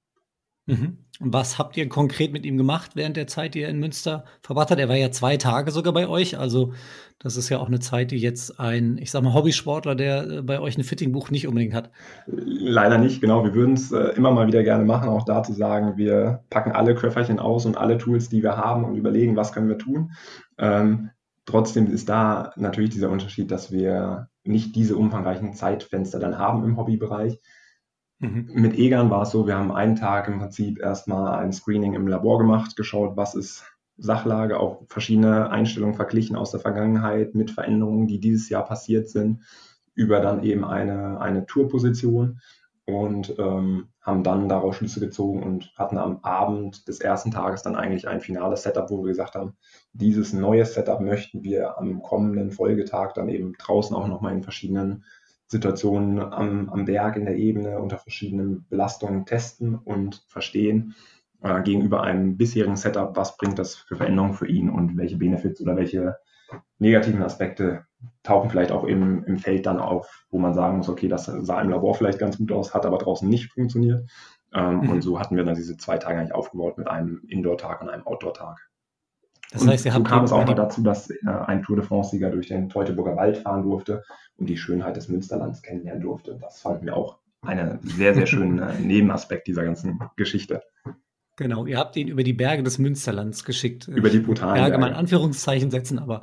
Mhm. 0.66 0.98
Was 1.18 1.58
habt 1.58 1.76
ihr 1.76 1.88
konkret 1.88 2.32
mit 2.32 2.44
ihm 2.44 2.58
gemacht 2.58 2.90
während 2.94 3.16
der 3.16 3.26
Zeit, 3.26 3.54
die 3.54 3.62
er 3.62 3.70
in 3.70 3.78
Münster 3.78 4.24
verbracht 4.42 4.70
hat? 4.70 4.78
Er 4.78 4.88
war 4.88 4.96
ja 4.96 5.10
zwei 5.10 5.36
Tage 5.38 5.70
sogar 5.70 5.94
bei 5.94 6.08
euch. 6.08 6.38
Also, 6.38 6.74
das 7.18 7.36
ist 7.36 7.48
ja 7.48 7.58
auch 7.58 7.68
eine 7.68 7.78
Zeit, 7.78 8.10
die 8.10 8.18
jetzt 8.18 8.60
ein, 8.60 8.98
ich 8.98 9.10
sag 9.10 9.22
mal, 9.22 9.32
Hobbysportler, 9.32 9.94
der 9.94 10.28
äh, 10.28 10.42
bei 10.42 10.60
euch 10.60 10.76
ein 10.76 10.84
Fittingbuch 10.84 11.30
nicht 11.30 11.46
unbedingt 11.46 11.72
hat. 11.72 11.90
Leider 12.26 12.98
nicht, 12.98 13.20
genau. 13.20 13.44
Wir 13.44 13.54
würden 13.54 13.74
es 13.74 13.92
äh, 13.92 14.08
immer 14.16 14.32
mal 14.32 14.46
wieder 14.46 14.62
gerne 14.62 14.84
machen, 14.84 15.08
auch 15.08 15.24
da 15.24 15.42
zu 15.42 15.54
sagen, 15.54 15.96
wir 15.96 16.44
packen 16.50 16.72
alle 16.72 16.94
Köfferchen 16.94 17.38
aus 17.38 17.64
und 17.64 17.78
alle 17.78 17.96
Tools, 17.96 18.28
die 18.28 18.42
wir 18.42 18.56
haben 18.56 18.84
und 18.84 18.96
überlegen, 18.96 19.36
was 19.36 19.52
können 19.52 19.68
wir 19.68 19.78
tun. 19.78 20.10
Ähm, 20.58 21.10
trotzdem 21.46 21.86
ist 21.86 22.08
da 22.08 22.52
natürlich 22.56 22.90
dieser 22.90 23.10
Unterschied, 23.10 23.50
dass 23.50 23.72
wir 23.72 24.28
nicht 24.44 24.76
diese 24.76 24.96
umfangreichen 24.96 25.54
Zeitfenster 25.54 26.18
dann 26.18 26.38
haben 26.38 26.64
im 26.64 26.76
Hobbybereich. 26.76 27.40
Mhm. 28.18 28.50
Mit 28.52 28.78
Egan 28.78 29.10
war 29.10 29.22
es 29.22 29.30
so, 29.30 29.46
wir 29.46 29.56
haben 29.56 29.72
einen 29.72 29.96
Tag 29.96 30.28
im 30.28 30.38
Prinzip 30.38 30.78
erstmal 30.78 31.38
ein 31.38 31.52
Screening 31.52 31.94
im 31.94 32.08
Labor 32.08 32.38
gemacht, 32.38 32.76
geschaut, 32.76 33.16
was 33.16 33.34
ist 33.34 33.64
Sachlage, 33.98 34.60
auch 34.60 34.82
verschiedene 34.88 35.50
Einstellungen 35.50 35.94
verglichen 35.94 36.36
aus 36.36 36.50
der 36.50 36.60
Vergangenheit 36.60 37.34
mit 37.34 37.50
Veränderungen, 37.50 38.06
die 38.06 38.20
dieses 38.20 38.48
Jahr 38.48 38.64
passiert 38.64 39.08
sind, 39.08 39.42
über 39.94 40.20
dann 40.20 40.42
eben 40.42 40.64
eine, 40.64 41.20
eine 41.20 41.46
Tourposition 41.46 42.40
und 42.86 43.36
ähm, 43.38 43.88
haben 44.00 44.22
dann 44.22 44.48
daraus 44.48 44.76
Schlüsse 44.76 45.00
gezogen 45.00 45.42
und 45.42 45.72
hatten 45.76 45.98
am 45.98 46.20
Abend 46.22 46.86
des 46.86 47.00
ersten 47.00 47.32
Tages 47.32 47.62
dann 47.62 47.74
eigentlich 47.74 48.06
ein 48.06 48.20
finales 48.20 48.62
Setup, 48.62 48.88
wo 48.90 49.02
wir 49.02 49.08
gesagt 49.08 49.34
haben, 49.34 49.56
dieses 49.92 50.32
neue 50.32 50.64
Setup 50.64 51.00
möchten 51.00 51.42
wir 51.42 51.78
am 51.78 52.00
kommenden 52.02 52.52
Folgetag 52.52 53.12
dann 53.14 53.28
eben 53.28 53.54
draußen 53.58 53.94
auch 53.94 54.06
nochmal 54.06 54.32
in 54.32 54.44
verschiedenen 54.44 55.04
Situationen 55.48 56.20
am, 56.20 56.68
am 56.68 56.84
Berg, 56.84 57.16
in 57.16 57.24
der 57.24 57.36
Ebene, 57.36 57.80
unter 57.80 57.98
verschiedenen 57.98 58.66
Belastungen 58.68 59.26
testen 59.26 59.74
und 59.74 60.24
verstehen 60.28 60.94
äh, 61.42 61.62
gegenüber 61.62 62.02
einem 62.02 62.36
bisherigen 62.36 62.76
Setup, 62.76 63.16
was 63.16 63.36
bringt 63.36 63.58
das 63.58 63.74
für 63.74 63.96
Veränderungen 63.96 64.34
für 64.34 64.48
ihn 64.48 64.70
und 64.70 64.96
welche 64.96 65.16
Benefits 65.16 65.60
oder 65.60 65.76
welche 65.76 66.16
negativen 66.78 67.22
Aspekte 67.22 67.84
tauchen 68.22 68.50
vielleicht 68.50 68.72
auch 68.72 68.84
im, 68.84 69.24
im 69.24 69.38
Feld 69.38 69.66
dann 69.66 69.78
auf, 69.78 70.26
wo 70.30 70.38
man 70.38 70.54
sagen 70.54 70.78
muss, 70.78 70.88
okay, 70.88 71.08
das 71.08 71.26
sah 71.26 71.60
im 71.60 71.70
Labor 71.70 71.94
vielleicht 71.94 72.18
ganz 72.18 72.38
gut 72.38 72.52
aus, 72.52 72.74
hat 72.74 72.86
aber 72.86 72.98
draußen 72.98 73.28
nicht 73.28 73.52
funktioniert. 73.52 74.08
Ähm, 74.54 74.80
mhm. 74.80 74.90
Und 74.90 75.02
so 75.02 75.18
hatten 75.18 75.36
wir 75.36 75.44
dann 75.44 75.54
diese 75.54 75.76
zwei 75.76 75.98
Tage 75.98 76.18
eigentlich 76.18 76.34
aufgebaut 76.34 76.78
mit 76.78 76.88
einem 76.88 77.22
Indoor-Tag 77.28 77.82
und 77.82 77.88
einem 77.88 78.06
Outdoor-Tag. 78.06 78.68
Das 79.52 79.66
heißt, 79.66 79.86
ihr 79.86 79.94
habt 79.94 80.08
so 80.08 80.14
kam 80.14 80.24
es 80.24 80.32
auch 80.32 80.44
mal 80.44 80.54
dazu, 80.54 80.82
dass 80.82 81.08
äh, 81.10 81.16
ein 81.24 81.62
Tour 81.62 81.76
de 81.76 81.84
France-Sieger 81.84 82.30
durch 82.30 82.48
den 82.48 82.68
Teutoburger 82.68 83.16
Wald 83.16 83.38
fahren 83.38 83.62
durfte 83.62 84.02
und 84.36 84.48
die 84.48 84.56
Schönheit 84.56 84.96
des 84.96 85.08
Münsterlands 85.08 85.62
kennenlernen 85.62 86.02
durfte. 86.02 86.36
Das 86.40 86.60
fanden 86.60 86.86
wir 86.86 86.96
auch 86.96 87.18
einen 87.42 87.78
sehr, 87.82 88.14
sehr 88.14 88.26
schönen 88.26 88.58
äh, 88.58 88.78
Nebenaspekt 88.80 89.46
dieser 89.46 89.64
ganzen 89.64 90.00
Geschichte. 90.16 90.62
Genau, 91.38 91.66
ihr 91.66 91.76
habt 91.76 91.94
ihn 91.96 92.08
über 92.08 92.22
die 92.22 92.32
Berge 92.32 92.62
des 92.62 92.78
Münsterlands 92.78 93.44
geschickt. 93.44 93.88
Über 93.88 94.08
die 94.08 94.20
brutalen 94.20 94.54
Berge. 94.54 94.70
Berge 94.70 94.80
mal 94.80 94.88
in 94.88 94.94
Anführungszeichen 94.94 95.70
setzen, 95.70 95.98
aber 95.98 96.22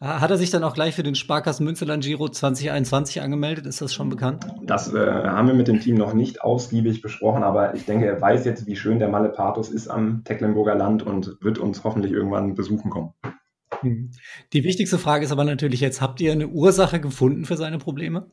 äh, 0.00 0.06
hat 0.06 0.30
er 0.30 0.38
sich 0.38 0.50
dann 0.50 0.64
auch 0.64 0.72
gleich 0.72 0.94
für 0.94 1.02
den 1.02 1.14
Sparkassen 1.14 1.66
Münsterland 1.66 2.02
Giro 2.02 2.26
2021 2.26 3.20
angemeldet? 3.20 3.66
Ist 3.66 3.82
das 3.82 3.92
schon 3.92 4.08
bekannt? 4.08 4.46
Das 4.62 4.94
äh, 4.94 4.98
haben 4.98 5.48
wir 5.48 5.54
mit 5.54 5.68
dem 5.68 5.80
Team 5.80 5.96
noch 5.96 6.14
nicht 6.14 6.40
ausgiebig 6.40 7.02
besprochen, 7.02 7.42
aber 7.42 7.74
ich 7.74 7.84
denke, 7.84 8.06
er 8.06 8.18
weiß 8.18 8.46
jetzt, 8.46 8.66
wie 8.66 8.76
schön 8.76 8.98
der 8.98 9.08
Malepatus 9.08 9.68
ist 9.68 9.88
am 9.88 10.24
Tecklenburger 10.24 10.74
Land 10.74 11.02
und 11.02 11.36
wird 11.42 11.58
uns 11.58 11.84
hoffentlich 11.84 12.12
irgendwann 12.12 12.54
besuchen 12.54 12.90
kommen. 12.90 13.12
Hm. 13.80 14.10
Die 14.54 14.64
wichtigste 14.64 14.96
Frage 14.96 15.26
ist 15.26 15.32
aber 15.32 15.44
natürlich 15.44 15.80
jetzt, 15.80 16.00
habt 16.00 16.18
ihr 16.22 16.32
eine 16.32 16.48
Ursache 16.48 16.98
gefunden 16.98 17.44
für 17.44 17.58
seine 17.58 17.76
Probleme? 17.76 18.30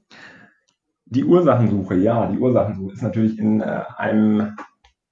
Die 1.05 1.25
Ursachensuche, 1.25 1.95
ja, 1.95 2.27
die 2.27 2.39
Ursachensuche 2.39 2.93
ist 2.93 3.01
natürlich 3.01 3.37
in 3.37 3.59
äh, 3.59 3.81
einem 3.97 4.55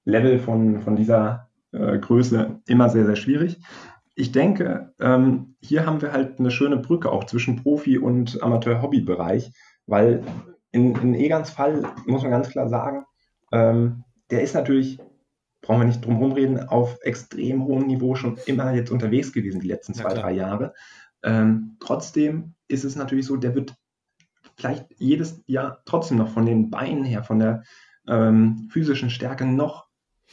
Level 0.04 0.38
von, 0.38 0.80
von 0.80 0.96
dieser 0.96 1.48
äh, 1.72 1.98
Größe 1.98 2.60
immer 2.66 2.88
sehr, 2.88 3.06
sehr 3.06 3.16
schwierig. 3.16 3.60
Ich 4.14 4.32
denke, 4.32 4.92
ähm, 5.00 5.54
hier 5.60 5.86
haben 5.86 6.02
wir 6.02 6.12
halt 6.12 6.38
eine 6.38 6.50
schöne 6.50 6.76
Brücke 6.76 7.10
auch 7.10 7.24
zwischen 7.24 7.56
Profi- 7.56 7.98
und 7.98 8.42
Amateur-Hobby-Bereich, 8.42 9.52
weil 9.86 10.22
in, 10.70 10.94
in 10.96 11.14
Egans 11.14 11.50
Fall 11.50 11.82
muss 12.06 12.22
man 12.22 12.30
ganz 12.30 12.50
klar 12.50 12.68
sagen, 12.68 13.04
ähm, 13.52 14.04
der 14.30 14.42
ist 14.42 14.54
natürlich, 14.54 14.98
brauchen 15.60 15.80
wir 15.80 15.86
nicht 15.86 16.04
drum 16.04 16.16
herum 16.16 16.32
reden, 16.32 16.68
auf 16.68 16.98
extrem 17.02 17.64
hohem 17.64 17.86
Niveau 17.86 18.14
schon 18.14 18.38
immer 18.46 18.72
jetzt 18.74 18.90
unterwegs 18.90 19.32
gewesen, 19.32 19.60
die 19.60 19.68
letzten 19.68 19.94
zwei, 19.94 20.10
ja, 20.10 20.20
drei 20.20 20.32
Jahre. 20.32 20.74
Ähm, 21.22 21.76
trotzdem 21.80 22.54
ist 22.68 22.84
es 22.84 22.96
natürlich 22.96 23.26
so, 23.26 23.36
der 23.36 23.54
wird 23.54 23.74
vielleicht 24.56 24.86
jedes 24.98 25.42
Jahr 25.46 25.82
trotzdem 25.84 26.18
noch 26.18 26.28
von 26.28 26.46
den 26.46 26.70
Beinen 26.70 27.04
her, 27.04 27.22
von 27.22 27.38
der 27.38 27.62
ähm, 28.06 28.68
physischen 28.70 29.10
Stärke 29.10 29.44
noch 29.44 29.86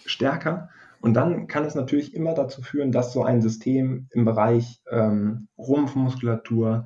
stärker. 0.06 0.70
Und 1.02 1.14
dann 1.14 1.48
kann 1.48 1.64
es 1.64 1.76
natürlich 1.76 2.14
immer 2.14 2.34
dazu 2.34 2.62
führen, 2.62 2.92
dass 2.92 3.14
so 3.14 3.24
ein 3.24 3.42
System 3.42 4.08
im 4.12 4.26
Bereich 4.26 4.82
ähm, 4.92 5.48
Rumpfmuskulatur, 5.58 6.86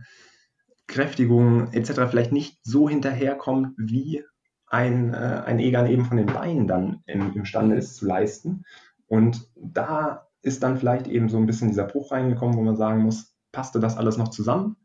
Kräftigung 0.88 1.72
etc. 1.74 2.01
vielleicht 2.10 2.32
nicht 2.32 2.60
so 2.63 2.88
hinterherkommt, 2.88 3.74
wie 3.77 4.24
ein, 4.67 5.13
äh, 5.13 5.41
ein 5.46 5.60
Egan 5.60 5.88
eben 5.88 6.05
von 6.05 6.17
den 6.17 6.27
Beinen 6.27 6.67
dann 6.67 7.01
im, 7.05 7.34
imstande 7.34 7.75
ist 7.75 7.96
zu 7.96 8.05
leisten. 8.05 8.65
Und 9.08 9.48
da 9.55 10.27
ist 10.41 10.62
dann 10.62 10.77
vielleicht 10.77 11.08
eben 11.08 11.29
so 11.29 11.38
ein 11.38 11.46
bisschen 11.46 11.70
dieser 11.70 11.86
Bruch 11.86 12.12
reingekommen, 12.12 12.58
wo 12.58 12.62
man 12.62 12.75
sagen 12.75 13.01
muss, 13.01 13.36
passte 13.51 13.79
das 13.79 13.98
alles 13.98 14.17
noch 14.17 14.29
zusammen? 14.29 14.75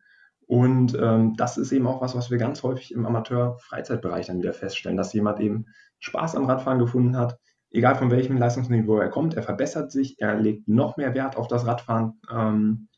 Und 0.47 0.97
ähm, 0.99 1.35
das 1.37 1.59
ist 1.59 1.73
eben 1.73 1.87
auch 1.87 2.01
was, 2.01 2.15
was 2.15 2.31
wir 2.31 2.39
ganz 2.39 2.63
häufig 2.63 2.93
im 2.95 3.05
Amateur-Freizeitbereich 3.05 4.27
dann 4.27 4.39
wieder 4.39 4.55
feststellen, 4.55 4.97
dass 4.97 5.13
jemand 5.13 5.41
eben 5.41 5.67
Spaß 5.99 6.37
am 6.37 6.47
Radfahren 6.47 6.79
gefunden 6.79 7.17
hat, 7.17 7.39
egal 7.71 7.97
von 7.97 8.11
welchem 8.11 8.37
Leistungsniveau 8.37 8.99
er 8.99 9.11
kommt, 9.11 9.35
er 9.35 9.43
verbessert 9.43 9.93
sich, 9.93 10.21
er 10.21 10.39
legt 10.39 10.69
noch 10.69 10.97
mehr 10.97 11.15
Wert 11.15 11.37
auf 11.37 11.49
das 11.49 11.67
Radfahren 11.67 12.21
ähm, 12.31 12.89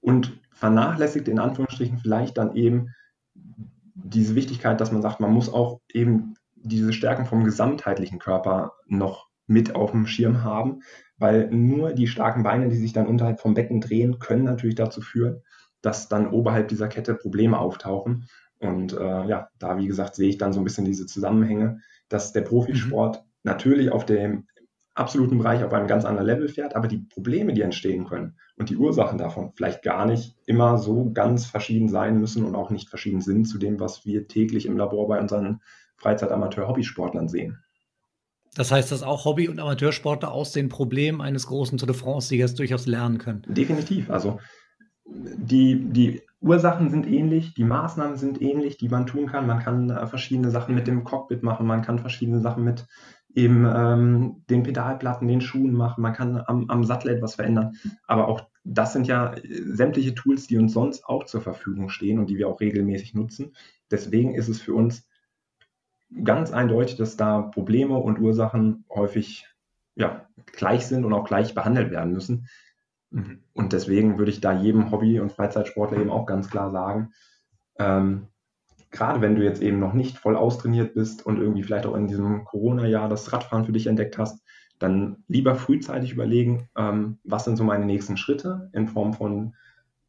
und 0.00 0.38
vernachlässigt 0.52 1.28
in 1.28 1.38
Anführungsstrichen 1.38 1.98
vielleicht 1.98 2.36
dann 2.36 2.54
eben 2.54 2.94
diese 3.94 4.34
Wichtigkeit, 4.34 4.80
dass 4.80 4.92
man 4.92 5.02
sagt, 5.02 5.20
man 5.20 5.32
muss 5.32 5.52
auch 5.52 5.80
eben 5.92 6.34
diese 6.54 6.92
Stärken 6.92 7.26
vom 7.26 7.44
gesamtheitlichen 7.44 8.18
Körper 8.18 8.72
noch 8.86 9.28
mit 9.46 9.74
auf 9.74 9.92
dem 9.92 10.06
Schirm 10.06 10.44
haben, 10.44 10.82
weil 11.16 11.50
nur 11.50 11.92
die 11.92 12.06
starken 12.06 12.42
Beine, 12.42 12.68
die 12.68 12.76
sich 12.76 12.92
dann 12.92 13.06
unterhalb 13.06 13.40
vom 13.40 13.54
Becken 13.54 13.80
drehen, 13.80 14.18
können 14.18 14.44
natürlich 14.44 14.76
dazu 14.76 15.00
führen, 15.00 15.42
dass 15.80 16.08
dann 16.08 16.30
oberhalb 16.30 16.68
dieser 16.68 16.88
Kette 16.88 17.14
Probleme 17.14 17.58
auftauchen. 17.58 18.26
Und 18.58 18.92
äh, 18.92 19.26
ja, 19.26 19.48
da 19.58 19.78
wie 19.78 19.86
gesagt 19.86 20.14
sehe 20.14 20.28
ich 20.28 20.38
dann 20.38 20.52
so 20.52 20.60
ein 20.60 20.64
bisschen 20.64 20.84
diese 20.84 21.06
Zusammenhänge, 21.06 21.80
dass 22.08 22.32
der 22.32 22.42
Profisport 22.42 23.22
mhm 23.22 23.29
natürlich 23.42 23.90
auf 23.90 24.04
dem 24.04 24.46
absoluten 24.94 25.38
Bereich 25.38 25.64
auf 25.64 25.72
einem 25.72 25.86
ganz 25.86 26.04
anderen 26.04 26.26
Level 26.26 26.48
fährt, 26.48 26.74
aber 26.76 26.88
die 26.88 26.98
Probleme, 26.98 27.52
die 27.52 27.62
entstehen 27.62 28.04
können 28.04 28.36
und 28.56 28.70
die 28.70 28.76
Ursachen 28.76 29.18
davon 29.18 29.52
vielleicht 29.54 29.82
gar 29.82 30.04
nicht 30.04 30.36
immer 30.46 30.78
so 30.78 31.10
ganz 31.12 31.46
verschieden 31.46 31.88
sein 31.88 32.18
müssen 32.18 32.44
und 32.44 32.54
auch 32.54 32.70
nicht 32.70 32.88
verschieden 32.88 33.20
sind 33.20 33.46
zu 33.46 33.58
dem, 33.58 33.80
was 33.80 34.04
wir 34.04 34.26
täglich 34.26 34.66
im 34.66 34.76
Labor 34.76 35.08
bei 35.08 35.20
unseren 35.20 35.60
Freizeit-Amateur-Hobbysportlern 35.96 37.28
sehen. 37.28 37.62
Das 38.54 38.72
heißt, 38.72 38.90
dass 38.90 39.02
auch 39.02 39.24
Hobby- 39.24 39.48
und 39.48 39.60
Amateursportler 39.60 40.32
aus 40.32 40.52
den 40.52 40.68
Problemen 40.68 41.20
eines 41.20 41.46
großen 41.46 41.78
Tour 41.78 41.86
de 41.86 41.96
France-Siegers 41.96 42.54
durchaus 42.56 42.86
lernen 42.86 43.18
können. 43.18 43.42
Definitiv. 43.46 44.10
Also 44.10 44.40
die, 45.06 45.76
die 45.92 46.22
Ursachen 46.40 46.90
sind 46.90 47.06
ähnlich, 47.06 47.54
die 47.54 47.64
Maßnahmen 47.64 48.16
sind 48.16 48.42
ähnlich, 48.42 48.76
die 48.76 48.88
man 48.88 49.06
tun 49.06 49.26
kann. 49.26 49.46
Man 49.46 49.60
kann 49.60 49.90
äh, 49.90 50.06
verschiedene 50.06 50.50
Sachen 50.50 50.74
mit 50.74 50.86
dem 50.86 51.04
Cockpit 51.04 51.42
machen, 51.42 51.66
man 51.66 51.82
kann 51.82 51.98
verschiedene 51.98 52.40
Sachen 52.40 52.64
mit 52.64 52.86
eben 53.34 53.64
ähm, 53.66 54.44
den 54.50 54.62
Pedalplatten, 54.62 55.28
den 55.28 55.40
Schuhen 55.40 55.72
machen, 55.72 56.02
man 56.02 56.12
kann 56.12 56.42
am, 56.46 56.68
am 56.68 56.84
Sattel 56.84 57.10
etwas 57.10 57.36
verändern. 57.36 57.76
Aber 58.06 58.28
auch 58.28 58.48
das 58.64 58.92
sind 58.92 59.06
ja 59.06 59.34
äh, 59.34 59.62
sämtliche 59.64 60.14
Tools, 60.14 60.46
die 60.46 60.58
uns 60.58 60.72
sonst 60.72 61.04
auch 61.04 61.24
zur 61.24 61.40
Verfügung 61.40 61.88
stehen 61.88 62.18
und 62.18 62.28
die 62.28 62.38
wir 62.38 62.48
auch 62.48 62.60
regelmäßig 62.60 63.14
nutzen. 63.14 63.54
Deswegen 63.90 64.34
ist 64.34 64.48
es 64.48 64.60
für 64.60 64.74
uns 64.74 65.06
ganz 66.24 66.52
eindeutig, 66.52 66.96
dass 66.96 67.16
da 67.16 67.42
Probleme 67.42 67.96
und 67.96 68.18
Ursachen 68.18 68.84
häufig 68.90 69.46
ja, 69.94 70.26
gleich 70.46 70.86
sind 70.86 71.04
und 71.04 71.12
auch 71.12 71.24
gleich 71.24 71.54
behandelt 71.54 71.90
werden 71.90 72.12
müssen. 72.12 72.48
Mhm. 73.10 73.42
Und 73.52 73.72
deswegen 73.72 74.18
würde 74.18 74.30
ich 74.30 74.40
da 74.40 74.52
jedem 74.52 74.90
Hobby- 74.90 75.20
und 75.20 75.32
Freizeitsportler 75.32 75.98
eben 75.98 76.10
auch 76.10 76.26
ganz 76.26 76.48
klar 76.50 76.70
sagen, 76.70 77.12
ähm, 77.78 78.28
gerade 78.90 79.20
wenn 79.20 79.36
du 79.36 79.44
jetzt 79.44 79.62
eben 79.62 79.78
noch 79.78 79.92
nicht 79.92 80.18
voll 80.18 80.36
austrainiert 80.36 80.94
bist 80.94 81.24
und 81.24 81.38
irgendwie 81.38 81.62
vielleicht 81.62 81.86
auch 81.86 81.94
in 81.94 82.08
diesem 82.08 82.44
Corona-Jahr 82.44 83.08
das 83.08 83.32
Radfahren 83.32 83.64
für 83.64 83.72
dich 83.72 83.86
entdeckt 83.86 84.18
hast, 84.18 84.42
dann 84.78 85.24
lieber 85.28 85.54
frühzeitig 85.54 86.12
überlegen, 86.12 86.68
ähm, 86.76 87.18
was 87.22 87.44
sind 87.44 87.56
so 87.56 87.64
meine 87.64 87.84
nächsten 87.84 88.16
Schritte 88.16 88.70
in 88.72 88.88
Form 88.88 89.12
von, 89.12 89.54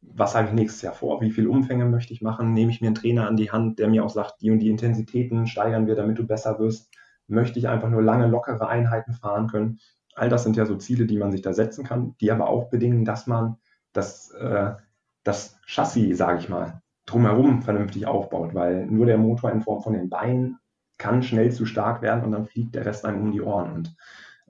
was 0.00 0.34
habe 0.34 0.48
ich 0.48 0.54
nächstes 0.54 0.82
Jahr 0.82 0.94
vor, 0.94 1.20
wie 1.20 1.30
viele 1.30 1.50
Umfänge 1.50 1.84
möchte 1.84 2.12
ich 2.12 2.22
machen, 2.22 2.54
nehme 2.54 2.72
ich 2.72 2.80
mir 2.80 2.88
einen 2.88 2.96
Trainer 2.96 3.28
an 3.28 3.36
die 3.36 3.52
Hand, 3.52 3.78
der 3.78 3.88
mir 3.88 4.04
auch 4.04 4.10
sagt, 4.10 4.40
die 4.40 4.50
und 4.50 4.58
die 4.58 4.70
Intensitäten 4.70 5.46
steigern 5.46 5.86
wir, 5.86 5.94
damit 5.94 6.18
du 6.18 6.26
besser 6.26 6.58
wirst, 6.58 6.90
möchte 7.28 7.58
ich 7.58 7.68
einfach 7.68 7.88
nur 7.88 8.02
lange, 8.02 8.26
lockere 8.26 8.66
Einheiten 8.66 9.12
fahren 9.12 9.46
können. 9.46 9.78
All 10.14 10.28
das 10.28 10.42
sind 10.42 10.56
ja 10.56 10.66
so 10.66 10.76
Ziele, 10.76 11.06
die 11.06 11.18
man 11.18 11.30
sich 11.30 11.42
da 11.42 11.52
setzen 11.52 11.84
kann, 11.84 12.16
die 12.20 12.32
aber 12.32 12.48
auch 12.48 12.68
bedingen, 12.68 13.04
dass 13.04 13.26
man 13.26 13.56
das, 13.92 14.30
äh, 14.32 14.72
das 15.22 15.58
Chassis, 15.66 16.18
sage 16.18 16.38
ich 16.38 16.48
mal, 16.48 16.81
drumherum 17.06 17.62
vernünftig 17.62 18.06
aufbaut, 18.06 18.54
weil 18.54 18.86
nur 18.86 19.06
der 19.06 19.18
Motor 19.18 19.50
in 19.50 19.62
Form 19.62 19.82
von 19.82 19.92
den 19.92 20.08
Beinen 20.08 20.58
kann 20.98 21.22
schnell 21.22 21.50
zu 21.50 21.66
stark 21.66 22.02
werden 22.02 22.24
und 22.24 22.32
dann 22.32 22.46
fliegt 22.46 22.74
der 22.74 22.86
Rest 22.86 23.04
einem 23.04 23.22
um 23.22 23.32
die 23.32 23.42
Ohren. 23.42 23.72
Und 23.72 23.96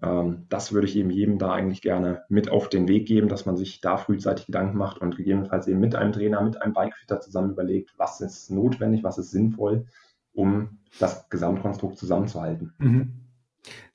ähm, 0.02 0.46
das 0.48 0.72
würde 0.72 0.86
ich 0.86 0.96
eben 0.96 1.10
jedem 1.10 1.38
da 1.38 1.52
eigentlich 1.52 1.80
gerne 1.80 2.24
mit 2.28 2.50
auf 2.50 2.68
den 2.68 2.88
Weg 2.88 3.06
geben, 3.06 3.28
dass 3.28 3.46
man 3.46 3.56
sich 3.56 3.80
da 3.80 3.96
frühzeitig 3.96 4.46
Gedanken 4.46 4.76
macht 4.76 4.98
und 4.98 5.16
gegebenenfalls 5.16 5.66
eben 5.68 5.80
mit 5.80 5.94
einem 5.94 6.12
Trainer, 6.12 6.42
mit 6.42 6.60
einem 6.60 6.74
Bikefitter 6.74 7.20
zusammen 7.20 7.52
überlegt, 7.52 7.94
was 7.96 8.20
ist 8.20 8.50
notwendig, 8.50 9.02
was 9.02 9.18
ist 9.18 9.30
sinnvoll, 9.30 9.86
um 10.34 10.78
das 10.98 11.28
Gesamtkonstrukt 11.30 11.96
zusammenzuhalten. 11.96 12.74
Mhm. 12.78 13.21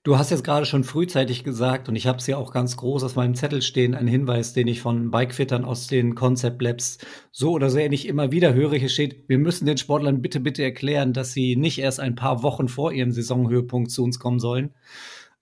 Du 0.07 0.17
hast 0.17 0.31
jetzt 0.31 0.45
gerade 0.45 0.65
schon 0.65 0.85
frühzeitig 0.85 1.43
gesagt, 1.43 1.89
und 1.89 1.97
ich 1.97 2.07
habe 2.07 2.19
es 2.19 2.27
ja 2.27 2.37
auch 2.37 2.53
ganz 2.53 2.77
groß 2.77 3.03
auf 3.03 3.17
meinem 3.17 3.35
Zettel 3.35 3.61
stehen, 3.61 3.93
ein 3.93 4.07
Hinweis, 4.07 4.53
den 4.53 4.65
ich 4.65 4.79
von 4.79 5.11
Bikefittern 5.11 5.65
aus 5.65 5.87
den 5.87 6.15
Concept 6.15 6.61
Labs 6.61 6.99
so 7.33 7.51
oder 7.51 7.69
so 7.69 7.77
ähnlich 7.77 8.07
immer 8.07 8.31
wieder 8.31 8.53
höre. 8.53 8.75
Hier 8.75 8.87
steht, 8.87 9.27
wir 9.27 9.37
müssen 9.37 9.65
den 9.65 9.77
Sportlern 9.77 10.21
bitte, 10.21 10.39
bitte 10.39 10.63
erklären, 10.63 11.11
dass 11.11 11.33
sie 11.33 11.57
nicht 11.57 11.79
erst 11.79 11.99
ein 11.99 12.15
paar 12.15 12.41
Wochen 12.41 12.69
vor 12.69 12.93
ihrem 12.93 13.11
Saisonhöhepunkt 13.11 13.91
zu 13.91 14.01
uns 14.01 14.17
kommen 14.17 14.39
sollen, 14.39 14.73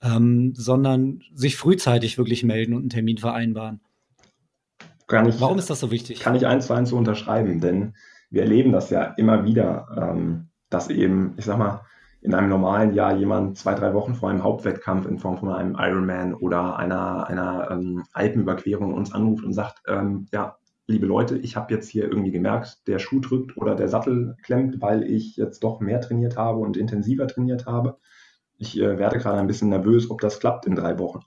ähm, 0.01 0.53
sondern 0.55 1.22
sich 1.36 1.57
frühzeitig 1.57 2.17
wirklich 2.17 2.43
melden 2.43 2.74
und 2.74 2.79
einen 2.79 2.89
Termin 2.89 3.19
vereinbaren. 3.19 3.81
Ich, 5.27 5.41
Warum 5.41 5.60
ist 5.60 5.69
das 5.69 5.79
so 5.79 5.91
wichtig? 5.91 6.22
Kann 6.22 6.34
ich 6.34 6.48
eins 6.48 6.65
zu 6.65 6.74
eins 6.74 6.89
so 6.89 6.98
unterschreiben, 6.98 7.62
denn 7.62 7.93
wir 8.31 8.41
erleben 8.41 8.72
das 8.72 8.89
ja 8.89 9.13
immer 9.15 9.45
wieder, 9.45 9.89
ähm, 9.95 10.48
dass 10.72 10.89
eben, 10.89 11.36
ich 11.38 11.45
sag 11.45 11.60
mal, 11.60 11.81
in 12.25 12.34
einem 12.34 12.50
normalen 12.50 12.94
Jahr 12.94 13.15
jemand 13.15 13.58
zwei, 13.58 13.75
drei 13.75 13.94
Wochen 13.94 14.15
vor 14.15 14.29
einem 14.29 14.44
Hauptwettkampf 14.44 15.05
in 15.05 15.20
Form 15.20 15.38
von 15.38 15.50
einem 15.50 15.75
Ironman 15.77 16.34
oder 16.34 16.77
einer, 16.77 17.27
einer 17.27 17.70
ähm, 17.72 18.03
Alpenüberquerung 18.13 18.94
uns 18.94 19.13
anruft 19.13 19.46
und 19.46 19.53
sagt, 19.53 19.84
ähm, 19.88 20.27
ja, 20.32 20.58
liebe 20.88 21.05
Leute, 21.05 21.38
ich 21.38 21.55
habe 21.55 21.74
jetzt 21.74 21.89
hier 21.89 22.05
irgendwie 22.05 22.32
gemerkt, 22.32 22.88
der 22.88 23.00
Schuh 23.00 23.20
drückt 23.20 23.58
oder 23.58 23.75
der 23.75 23.89
Sattel 23.89 24.36
klemmt, 24.44 24.82
weil 24.82 25.03
ich 25.03 25.38
jetzt 25.38 25.63
doch 25.63 25.79
mehr 25.79 26.01
trainiert 26.01 26.36
habe 26.36 26.60
und 26.60 26.77
intensiver 26.77 27.27
trainiert 27.27 27.67
habe. 27.67 27.98
Ich 28.58 28.79
äh, 28.79 28.98
werde 28.98 29.20
gerade 29.20 29.39
ein 29.39 29.48
bisschen 29.48 29.70
nervös, 29.70 30.10
ob 30.10 30.20
das 30.22 30.39
klappt 30.39 30.65
in 30.65 30.75
drei 30.75 30.98
Wochen. 30.98 31.20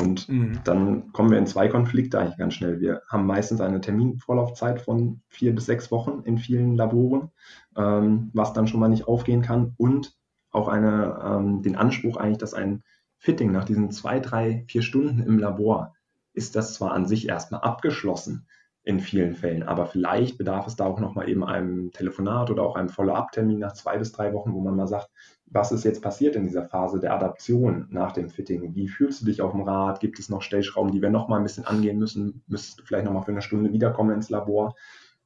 Und 0.00 0.28
mhm. 0.28 0.60
dann 0.62 1.12
kommen 1.12 1.30
wir 1.30 1.38
in 1.38 1.46
zwei 1.46 1.66
Konflikte 1.68 2.20
eigentlich 2.20 2.36
ganz 2.36 2.54
schnell. 2.54 2.80
Wir 2.80 3.02
haben 3.08 3.26
meistens 3.26 3.60
eine 3.60 3.80
Terminvorlaufzeit 3.80 4.80
von 4.80 5.22
vier 5.28 5.52
bis 5.52 5.66
sechs 5.66 5.90
Wochen 5.90 6.22
in 6.24 6.38
vielen 6.38 6.76
Laboren, 6.76 7.30
ähm, 7.76 8.30
was 8.32 8.52
dann 8.52 8.68
schon 8.68 8.78
mal 8.78 8.88
nicht 8.88 9.08
aufgehen 9.08 9.42
kann. 9.42 9.74
Und 9.76 10.17
auch 10.50 10.68
eine, 10.68 11.20
ähm, 11.24 11.62
den 11.62 11.76
Anspruch 11.76 12.16
eigentlich, 12.16 12.38
dass 12.38 12.54
ein 12.54 12.82
Fitting 13.18 13.52
nach 13.52 13.64
diesen 13.64 13.90
zwei, 13.90 14.20
drei, 14.20 14.64
vier 14.68 14.82
Stunden 14.82 15.22
im 15.22 15.38
Labor 15.38 15.94
ist 16.32 16.54
das 16.56 16.74
zwar 16.74 16.92
an 16.92 17.06
sich 17.06 17.28
erstmal 17.28 17.62
abgeschlossen 17.62 18.46
in 18.84 19.00
vielen 19.00 19.34
Fällen, 19.34 19.64
aber 19.64 19.86
vielleicht 19.86 20.38
bedarf 20.38 20.66
es 20.66 20.76
da 20.76 20.86
auch 20.86 20.98
nochmal 20.98 21.28
eben 21.28 21.44
einem 21.44 21.92
Telefonat 21.92 22.50
oder 22.50 22.62
auch 22.62 22.76
einem 22.76 22.88
Follow-up-Termin 22.88 23.58
nach 23.58 23.74
zwei 23.74 23.98
bis 23.98 24.12
drei 24.12 24.32
Wochen, 24.32 24.54
wo 24.54 24.60
man 24.60 24.76
mal 24.76 24.86
sagt, 24.86 25.10
was 25.46 25.72
ist 25.72 25.84
jetzt 25.84 26.02
passiert 26.02 26.36
in 26.36 26.44
dieser 26.44 26.64
Phase 26.64 26.98
der 27.00 27.12
Adaption 27.12 27.86
nach 27.90 28.12
dem 28.12 28.30
Fitting? 28.30 28.74
Wie 28.74 28.88
fühlst 28.88 29.20
du 29.20 29.26
dich 29.26 29.42
auf 29.42 29.52
dem 29.52 29.62
Rad? 29.62 30.00
Gibt 30.00 30.18
es 30.18 30.28
noch 30.28 30.42
Stellschrauben, 30.42 30.92
die 30.92 31.02
wir 31.02 31.10
nochmal 31.10 31.40
ein 31.40 31.42
bisschen 31.42 31.66
angehen 31.66 31.98
müssen? 31.98 32.42
Müsstest 32.46 32.80
du 32.80 32.84
vielleicht 32.84 33.04
nochmal 33.04 33.24
für 33.24 33.32
eine 33.32 33.42
Stunde 33.42 33.72
wiederkommen 33.72 34.14
ins 34.14 34.30
Labor? 34.30 34.74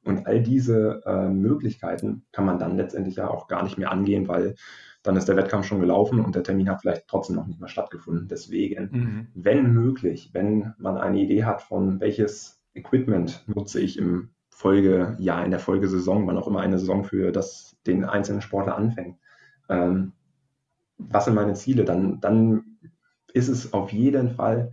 Und 0.03 0.27
all 0.27 0.41
diese 0.41 1.01
äh, 1.05 1.29
Möglichkeiten 1.29 2.25
kann 2.31 2.45
man 2.45 2.59
dann 2.59 2.77
letztendlich 2.77 3.15
ja 3.15 3.29
auch 3.29 3.47
gar 3.47 3.63
nicht 3.63 3.77
mehr 3.77 3.91
angehen, 3.91 4.27
weil 4.27 4.55
dann 5.01 5.17
ist 5.17 5.27
der 5.27 5.35
Wettkampf 5.35 5.65
schon 5.65 5.81
gelaufen 5.81 6.19
und 6.21 6.35
der 6.35 6.43
Termin 6.43 6.69
hat 6.69 6.81
vielleicht 6.81 7.07
trotzdem 7.07 7.35
noch 7.35 7.45
nicht 7.45 7.59
mal 7.59 7.67
stattgefunden. 7.67 8.27
Deswegen, 8.27 8.89
mhm. 8.91 9.27
wenn 9.33 9.73
möglich, 9.73 10.29
wenn 10.33 10.73
man 10.77 10.97
eine 10.97 11.19
Idee 11.19 11.43
hat 11.43 11.61
von 11.61 11.99
welches 11.99 12.61
Equipment 12.73 13.43
nutze 13.47 13.79
ich 13.81 13.97
im 13.97 14.29
Folgejahr, 14.49 15.43
in 15.43 15.51
der 15.51 15.59
Folgesaison, 15.59 16.25
wann 16.25 16.37
auch 16.37 16.47
immer 16.47 16.61
eine 16.61 16.79
Saison 16.79 17.03
für 17.03 17.31
das 17.31 17.75
den 17.85 18.05
einzelnen 18.05 18.41
Sportler 18.41 18.77
anfängt, 18.77 19.17
ähm, 19.67 20.13
was 20.97 21.25
sind 21.25 21.33
meine 21.33 21.53
Ziele, 21.53 21.83
dann, 21.83 22.21
dann 22.21 22.77
ist 23.33 23.49
es 23.49 23.73
auf 23.73 23.91
jeden 23.91 24.31
Fall 24.31 24.71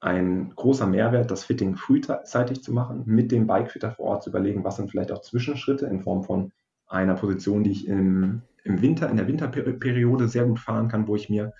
ein 0.00 0.52
großer 0.54 0.86
Mehrwert, 0.86 1.30
das 1.30 1.44
Fitting 1.44 1.76
frühzeitig 1.76 2.62
zu 2.62 2.72
machen, 2.72 3.02
mit 3.06 3.32
dem 3.32 3.46
Bikefitter 3.46 3.92
vor 3.92 4.06
Ort 4.06 4.22
zu 4.22 4.30
überlegen, 4.30 4.64
was 4.64 4.76
sind 4.76 4.90
vielleicht 4.90 5.12
auch 5.12 5.22
Zwischenschritte 5.22 5.86
in 5.86 6.00
Form 6.00 6.22
von 6.22 6.52
einer 6.86 7.14
Position, 7.14 7.64
die 7.64 7.72
ich 7.72 7.88
im, 7.88 8.42
im 8.64 8.82
Winter, 8.82 9.08
in 9.08 9.16
der 9.16 9.26
Winterperiode 9.26 10.28
sehr 10.28 10.44
gut 10.44 10.60
fahren 10.60 10.88
kann, 10.88 11.08
wo 11.08 11.16
ich 11.16 11.28
mir 11.30 11.52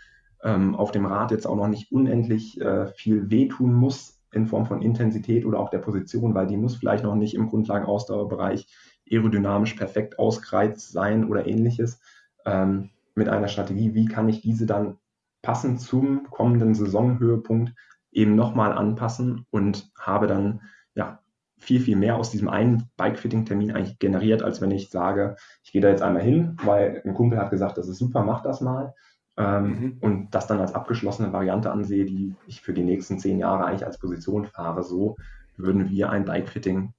ähm, 0.43 0.75
auf 0.75 0.93
dem 0.93 1.07
Rad 1.07 1.31
jetzt 1.31 1.47
auch 1.47 1.57
noch 1.57 1.69
nicht 1.69 1.91
unendlich 1.91 2.61
äh, 2.61 2.87
viel 2.89 3.31
wehtun 3.31 3.73
muss 3.73 4.21
in 4.33 4.47
Form 4.47 4.67
von 4.67 4.83
Intensität 4.83 5.47
oder 5.47 5.59
auch 5.59 5.71
der 5.71 5.79
Position, 5.79 6.35
weil 6.35 6.47
die 6.47 6.59
muss 6.59 6.77
vielleicht 6.77 7.05
noch 7.05 7.15
nicht 7.15 7.35
im 7.35 7.49
Grundlagenausdauerbereich 7.49 8.67
aerodynamisch 9.11 9.75
perfekt 9.75 10.19
ausgereizt 10.19 10.93
sein 10.93 11.29
oder 11.29 11.47
ähnliches. 11.47 12.01
Ähm, 12.45 12.91
mit 13.15 13.29
einer 13.29 13.49
Strategie, 13.49 13.95
wie 13.95 14.05
kann 14.05 14.29
ich 14.29 14.43
diese 14.43 14.67
dann 14.67 14.99
passend 15.43 15.81
zum 15.81 16.29
kommenden 16.31 16.75
Saisonhöhepunkt 16.75 17.73
eben 18.17 18.35
nochmal 18.35 18.73
anpassen 18.73 19.45
und 19.51 19.91
habe 19.99 20.27
dann 20.27 20.63
ja 20.95 21.21
viel, 21.59 21.81
viel 21.81 21.97
mehr 21.97 22.17
aus 22.17 22.31
diesem 22.31 22.49
einen 22.49 22.91
Bike-Fitting-Termin 22.97 23.73
eigentlich 23.73 23.99
generiert, 23.99 24.43
als 24.43 24.61
wenn 24.61 24.71
ich 24.71 24.89
sage, 24.89 25.37
ich 25.63 25.73
gehe 25.73 25.83
da 25.83 25.89
jetzt 25.89 26.03
einmal 26.03 26.23
hin, 26.23 26.57
weil 26.65 27.03
ein 27.05 27.15
Kumpel 27.15 27.39
hat 27.39 27.51
gesagt, 27.51 27.77
das 27.77 27.89
ist 27.89 27.99
super, 27.99 28.25
mach 28.25 28.43
das 28.43 28.63
mal. 28.63 28.95
Ähm, 29.37 29.65
mhm. 29.65 29.97
Und 30.01 30.35
das 30.35 30.47
dann 30.47 30.61
als 30.61 30.75
abgeschlossene 30.75 31.35
Variante 31.35 31.71
ansehe, 31.71 32.07
die 32.07 32.35
ich 32.47 32.63
für 32.63 32.73
die 32.73 32.85
nächsten 32.85 33.19
zehn 33.19 33.39
Jahre 33.39 33.67
eigentlich 33.67 33.85
als 33.85 33.99
Position 33.99 34.47
fahre. 34.47 34.83
So 34.83 35.17
würden 35.59 35.91
wir 35.91 36.09
ein 36.09 36.25
Bike-Fitting 36.25 36.95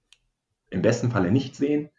im 0.69 0.81
besten 0.83 1.09
Falle 1.09 1.31
nicht 1.31 1.55
sehen. 1.55 1.89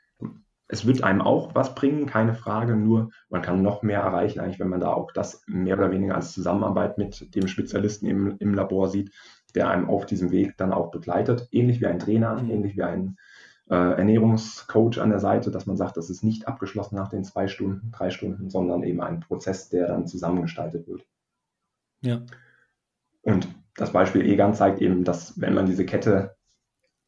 Es 0.68 0.86
wird 0.86 1.02
einem 1.02 1.22
auch 1.22 1.54
was 1.54 1.74
bringen, 1.74 2.06
keine 2.06 2.34
Frage, 2.34 2.76
nur 2.76 3.10
man 3.30 3.40
kann 3.40 3.62
noch 3.62 3.82
mehr 3.82 4.00
erreichen, 4.00 4.40
eigentlich, 4.40 4.60
wenn 4.60 4.68
man 4.68 4.80
da 4.80 4.92
auch 4.92 5.12
das 5.12 5.42
mehr 5.46 5.78
oder 5.78 5.90
weniger 5.90 6.14
als 6.14 6.32
Zusammenarbeit 6.32 6.98
mit 6.98 7.34
dem 7.34 7.48
Spezialisten 7.48 8.06
im, 8.06 8.36
im 8.38 8.54
Labor 8.54 8.88
sieht, 8.88 9.12
der 9.54 9.70
einem 9.70 9.88
auf 9.88 10.04
diesem 10.04 10.30
Weg 10.30 10.56
dann 10.58 10.72
auch 10.72 10.90
begleitet, 10.90 11.48
ähnlich 11.52 11.80
wie 11.80 11.86
ein 11.86 11.98
Trainer, 11.98 12.40
mhm. 12.40 12.50
ähnlich 12.50 12.76
wie 12.76 12.82
ein 12.82 13.16
äh, 13.70 13.74
Ernährungscoach 13.74 14.98
an 14.98 15.10
der 15.10 15.20
Seite, 15.20 15.50
dass 15.50 15.66
man 15.66 15.76
sagt, 15.76 15.96
das 15.96 16.10
ist 16.10 16.22
nicht 16.22 16.46
abgeschlossen 16.46 16.96
nach 16.96 17.08
den 17.08 17.24
zwei 17.24 17.48
Stunden, 17.48 17.90
drei 17.90 18.10
Stunden, 18.10 18.50
sondern 18.50 18.82
eben 18.82 19.00
ein 19.00 19.20
Prozess, 19.20 19.70
der 19.70 19.88
dann 19.88 20.06
zusammengestaltet 20.06 20.86
wird. 20.86 21.06
Ja. 22.02 22.20
Und 23.22 23.48
das 23.74 23.92
Beispiel 23.92 24.22
Egan 24.22 24.54
zeigt 24.54 24.80
eben, 24.80 25.04
dass 25.04 25.40
wenn 25.40 25.54
man 25.54 25.66
diese 25.66 25.86
Kette 25.86 26.36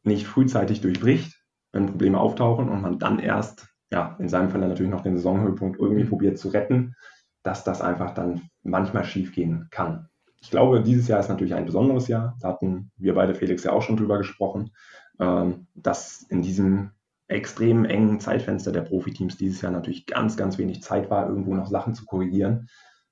nicht 0.03 0.25
frühzeitig 0.25 0.81
durchbricht, 0.81 1.40
wenn 1.71 1.87
Probleme 1.87 2.19
auftauchen 2.19 2.69
und 2.69 2.81
man 2.81 2.99
dann 2.99 3.19
erst, 3.19 3.67
ja, 3.91 4.15
in 4.19 4.29
seinem 4.29 4.49
Fall 4.49 4.61
natürlich 4.61 4.91
noch 4.91 5.01
den 5.01 5.17
Saisonhöhepunkt 5.17 5.79
irgendwie 5.79 6.03
mhm. 6.03 6.09
probiert 6.09 6.37
zu 6.37 6.49
retten, 6.49 6.95
dass 7.43 7.63
das 7.63 7.81
einfach 7.81 8.13
dann 8.13 8.49
manchmal 8.63 9.03
schiefgehen 9.03 9.67
kann. 9.71 10.07
Ich 10.41 10.49
glaube, 10.49 10.81
dieses 10.81 11.07
Jahr 11.07 11.19
ist 11.19 11.29
natürlich 11.29 11.53
ein 11.53 11.65
besonderes 11.65 12.07
Jahr. 12.07 12.35
Da 12.39 12.49
hatten 12.49 12.91
wir 12.97 13.13
beide, 13.13 13.35
Felix, 13.35 13.63
ja 13.63 13.71
auch 13.71 13.81
schon 13.81 13.97
drüber 13.97 14.17
gesprochen, 14.17 14.71
ähm, 15.19 15.67
dass 15.75 16.23
in 16.29 16.41
diesem 16.41 16.91
extrem 17.27 17.85
engen 17.85 18.19
Zeitfenster 18.19 18.71
der 18.71 18.81
Profiteams 18.81 19.37
dieses 19.37 19.61
Jahr 19.61 19.71
natürlich 19.71 20.05
ganz, 20.05 20.35
ganz 20.35 20.57
wenig 20.57 20.81
Zeit 20.81 21.09
war, 21.09 21.29
irgendwo 21.29 21.53
noch 21.53 21.67
Sachen 21.67 21.93
zu 21.93 22.05
korrigieren, 22.05 22.67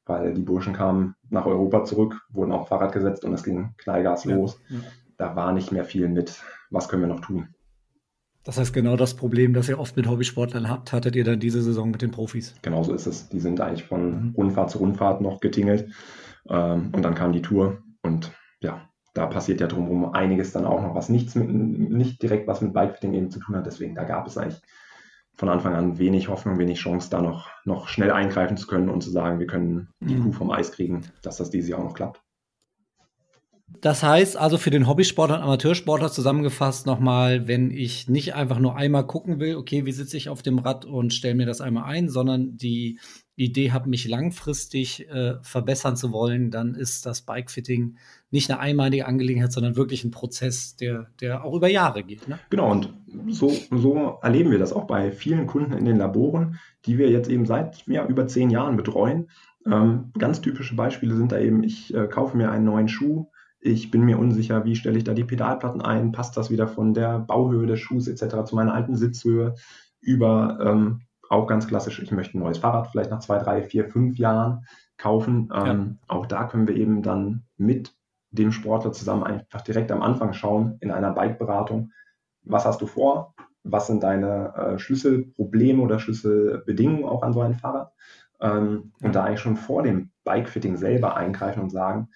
weil 0.06 0.34
die 0.34 0.42
Burschen 0.42 0.74
kamen 0.74 1.16
nach 1.30 1.46
Europa 1.46 1.86
zurück, 1.86 2.20
wurden 2.30 2.52
auf 2.52 2.68
Fahrrad 2.68 2.92
gesetzt 2.92 3.24
und 3.24 3.34
es 3.34 3.44
ging 3.44 3.74
knallgas 3.78 4.26
los. 4.26 4.60
Ja, 4.68 4.78
ja. 4.78 4.84
Da 5.18 5.36
war 5.36 5.54
nicht 5.54 5.72
mehr 5.72 5.86
viel 5.86 6.10
mit, 6.10 6.42
was 6.70 6.90
können 6.90 7.04
wir 7.04 7.10
noch 7.10 7.22
tun. 7.22 7.50
Das 8.50 8.58
heißt, 8.58 8.74
genau 8.74 8.96
das 8.96 9.14
Problem, 9.14 9.54
das 9.54 9.70
ihr 9.70 9.80
oft 9.80 9.96
mit 9.96 10.10
Hobbysportlern 10.10 10.72
habt, 10.72 10.92
hattet 10.92 11.16
ihr 11.16 11.24
dann 11.24 11.40
diese 11.40 11.62
Saison 11.62 11.92
mit 11.92 12.02
den 12.02 12.10
Profis. 12.10 12.56
Genau 12.64 12.82
so 12.82 12.96
ist 12.96 13.06
es. 13.06 13.30
Die 13.30 13.40
sind 13.40 13.62
eigentlich 13.62 13.84
von 13.84 14.30
mhm. 14.30 14.34
Rundfahrt 14.36 14.72
zu 14.72 14.80
Rundfahrt 14.80 15.22
noch 15.22 15.40
getingelt. 15.40 15.92
Ähm, 16.50 16.90
und 16.92 17.04
dann 17.04 17.14
kam 17.14 17.32
die 17.32 17.44
Tour. 17.44 17.84
Und 18.02 18.32
ja, 18.60 18.90
da 19.14 19.28
passiert 19.28 19.62
ja 19.62 19.68
drumherum 19.68 20.16
einiges 20.16 20.52
dann 20.52 20.66
auch 20.66 20.82
noch, 20.82 20.96
was 20.96 21.10
nichts 21.10 21.36
mit, 21.36 21.48
nicht 21.48 22.24
direkt 22.24 22.48
was 22.48 22.62
mit 22.62 22.74
Bikefitting 22.74 23.14
eben 23.14 23.30
zu 23.30 23.40
tun 23.40 23.56
hat. 23.56 23.68
Deswegen, 23.68 23.94
da 23.94 24.04
gab 24.04 24.26
es 24.26 24.36
eigentlich 24.36 24.64
von 25.36 25.50
Anfang 25.50 25.76
an 25.76 26.00
wenig 26.00 26.28
Hoffnung, 26.28 26.58
wenig 26.58 26.80
Chance, 26.80 27.12
da 27.12 27.22
noch, 27.22 27.52
noch 27.66 27.88
schnell 27.88 28.10
eingreifen 28.10 28.58
zu 28.58 28.66
können 28.66 28.90
und 28.90 29.04
zu 29.04 29.12
sagen, 29.12 29.38
wir 29.38 29.46
können 29.46 29.90
die 30.00 30.16
mhm. 30.16 30.24
Kuh 30.24 30.32
vom 30.32 30.50
Eis 30.50 30.72
kriegen, 30.72 31.04
dass 31.22 31.38
das 31.38 31.52
dieses 31.52 31.70
Jahr 31.70 31.82
auch 31.82 31.84
noch 31.84 31.94
klappt. 31.94 32.20
Das 33.82 34.04
heißt 34.04 34.36
also 34.36 34.58
für 34.58 34.72
den 34.72 34.88
Hobbysportler 34.88 35.38
und 35.38 35.44
Amateursportler 35.44 36.12
zusammengefasst 36.12 36.86
nochmal, 36.86 37.48
wenn 37.48 37.72
ich 37.72 38.10
nicht 38.10 38.36
einfach 38.36 38.60
nur 38.60 38.76
einmal 38.76 39.08
gucken 39.08 39.40
will, 39.40 39.56
okay, 39.56 39.86
wie 39.86 39.92
sitze 39.92 40.18
ich 40.18 40.28
auf 40.28 40.42
dem 40.42 40.60
Rad 40.60 40.86
und 40.86 41.14
stelle 41.14 41.36
mir 41.36 41.46
das 41.46 41.62
einmal 41.62 41.86
ein, 41.86 42.10
sondern 42.10 42.58
die 42.58 43.00
Idee 43.40 43.72
habe, 43.72 43.88
mich 43.88 44.06
langfristig 44.06 45.10
äh, 45.10 45.36
verbessern 45.42 45.96
zu 45.96 46.12
wollen, 46.12 46.52
dann 46.52 46.76
ist 46.76 47.06
das 47.06 47.22
Bikefitting 47.22 47.96
nicht 48.32 48.52
eine 48.52 48.60
einmalige 48.60 49.08
Angelegenheit, 49.08 49.54
sondern 49.54 49.78
wirklich 49.78 50.04
ein 50.04 50.12
Prozess, 50.12 50.76
der, 50.76 51.08
der 51.22 51.46
auch 51.46 51.56
über 51.56 51.70
Jahre 51.70 52.04
geht. 52.04 52.28
Ne? 52.28 52.38
Genau, 52.50 52.70
und 52.70 52.94
so, 53.30 53.54
so 53.72 54.20
erleben 54.22 54.52
wir 54.52 54.60
das 54.60 54.74
auch 54.74 54.88
bei 54.88 55.14
vielen 55.14 55.48
Kunden 55.48 55.72
in 55.72 55.86
den 55.86 55.96
Laboren, 55.96 56.60
die 56.86 56.98
wir 56.98 57.10
jetzt 57.10 57.30
eben 57.30 57.46
seit 57.46 57.88
ja, 57.88 58.06
über 58.06 58.28
zehn 58.28 58.50
Jahren 58.50 58.76
betreuen. 58.76 59.30
Ähm, 59.66 60.12
ganz 60.18 60.42
typische 60.42 60.76
Beispiele 60.76 61.16
sind 61.16 61.32
da 61.32 61.40
eben, 61.40 61.64
ich 61.64 61.94
äh, 61.94 62.08
kaufe 62.08 62.36
mir 62.36 62.52
einen 62.52 62.66
neuen 62.66 62.90
Schuh, 62.90 63.28
ich 63.60 63.92
bin 63.92 64.04
mir 64.04 64.18
unsicher, 64.18 64.64
wie 64.66 64.76
stelle 64.76 64.98
ich 64.98 65.04
da 65.04 65.14
die 65.14 65.24
Pedalplatten 65.24 65.82
ein, 65.82 66.12
passt 66.12 66.38
das 66.38 66.50
wieder 66.50 66.68
von 66.68 66.94
der 66.94 67.20
Bauhöhe 67.20 67.68
des 67.68 67.80
Schuhs 67.80 68.08
etc. 68.08 68.46
zu 68.46 68.56
meiner 68.56 68.74
alten 68.74 68.96
Sitzhöhe 68.96 69.56
über 70.02 70.60
ähm, 70.62 71.02
auch 71.30 71.46
ganz 71.46 71.68
klassisch, 71.68 72.02
ich 72.02 72.12
möchte 72.12 72.38
ein 72.38 72.42
neues 72.42 72.58
Fahrrad 72.58 72.88
vielleicht 72.88 73.12
nach 73.12 73.20
zwei, 73.20 73.38
drei, 73.38 73.62
vier, 73.62 73.86
fünf 73.86 74.18
Jahren 74.18 74.66
kaufen. 74.98 75.50
Ähm, 75.54 75.98
ja. 76.02 76.16
Auch 76.16 76.26
da 76.26 76.46
können 76.46 76.68
wir 76.68 76.76
eben 76.76 77.04
dann 77.04 77.44
mit 77.58 77.94
dem 78.32 78.52
Sportler 78.52 78.92
zusammen 78.92 79.24
einfach 79.24 79.62
direkt 79.62 79.92
am 79.92 80.02
Anfang 80.02 80.34
schauen 80.34 80.78
in 80.82 80.92
einer 80.92 81.12
Bike-Beratung, 81.12 81.92
was 82.44 82.66
hast 82.66 82.82
du 82.82 82.88
vor, 82.88 83.36
was 83.64 83.88
sind 83.88 84.04
deine 84.04 84.54
äh, 84.56 84.80
Schlüsselprobleme 84.80 85.82
oder 85.82 86.00
Schlüsselbedingungen 86.00 87.06
auch 87.06 87.24
an 87.24 87.34
so 87.34 87.42
einem 87.42 87.56
Fahrrad 87.56 87.92
ähm, 88.40 88.94
und 89.02 89.14
da 89.14 89.24
eigentlich 89.24 89.42
schon 89.42 89.58
vor 89.58 89.84
dem 89.84 90.12
Bike-Fitting 90.24 90.78
selber 90.78 91.16
eingreifen 91.16 91.62
und 91.62 91.70
sagen, 91.70 92.10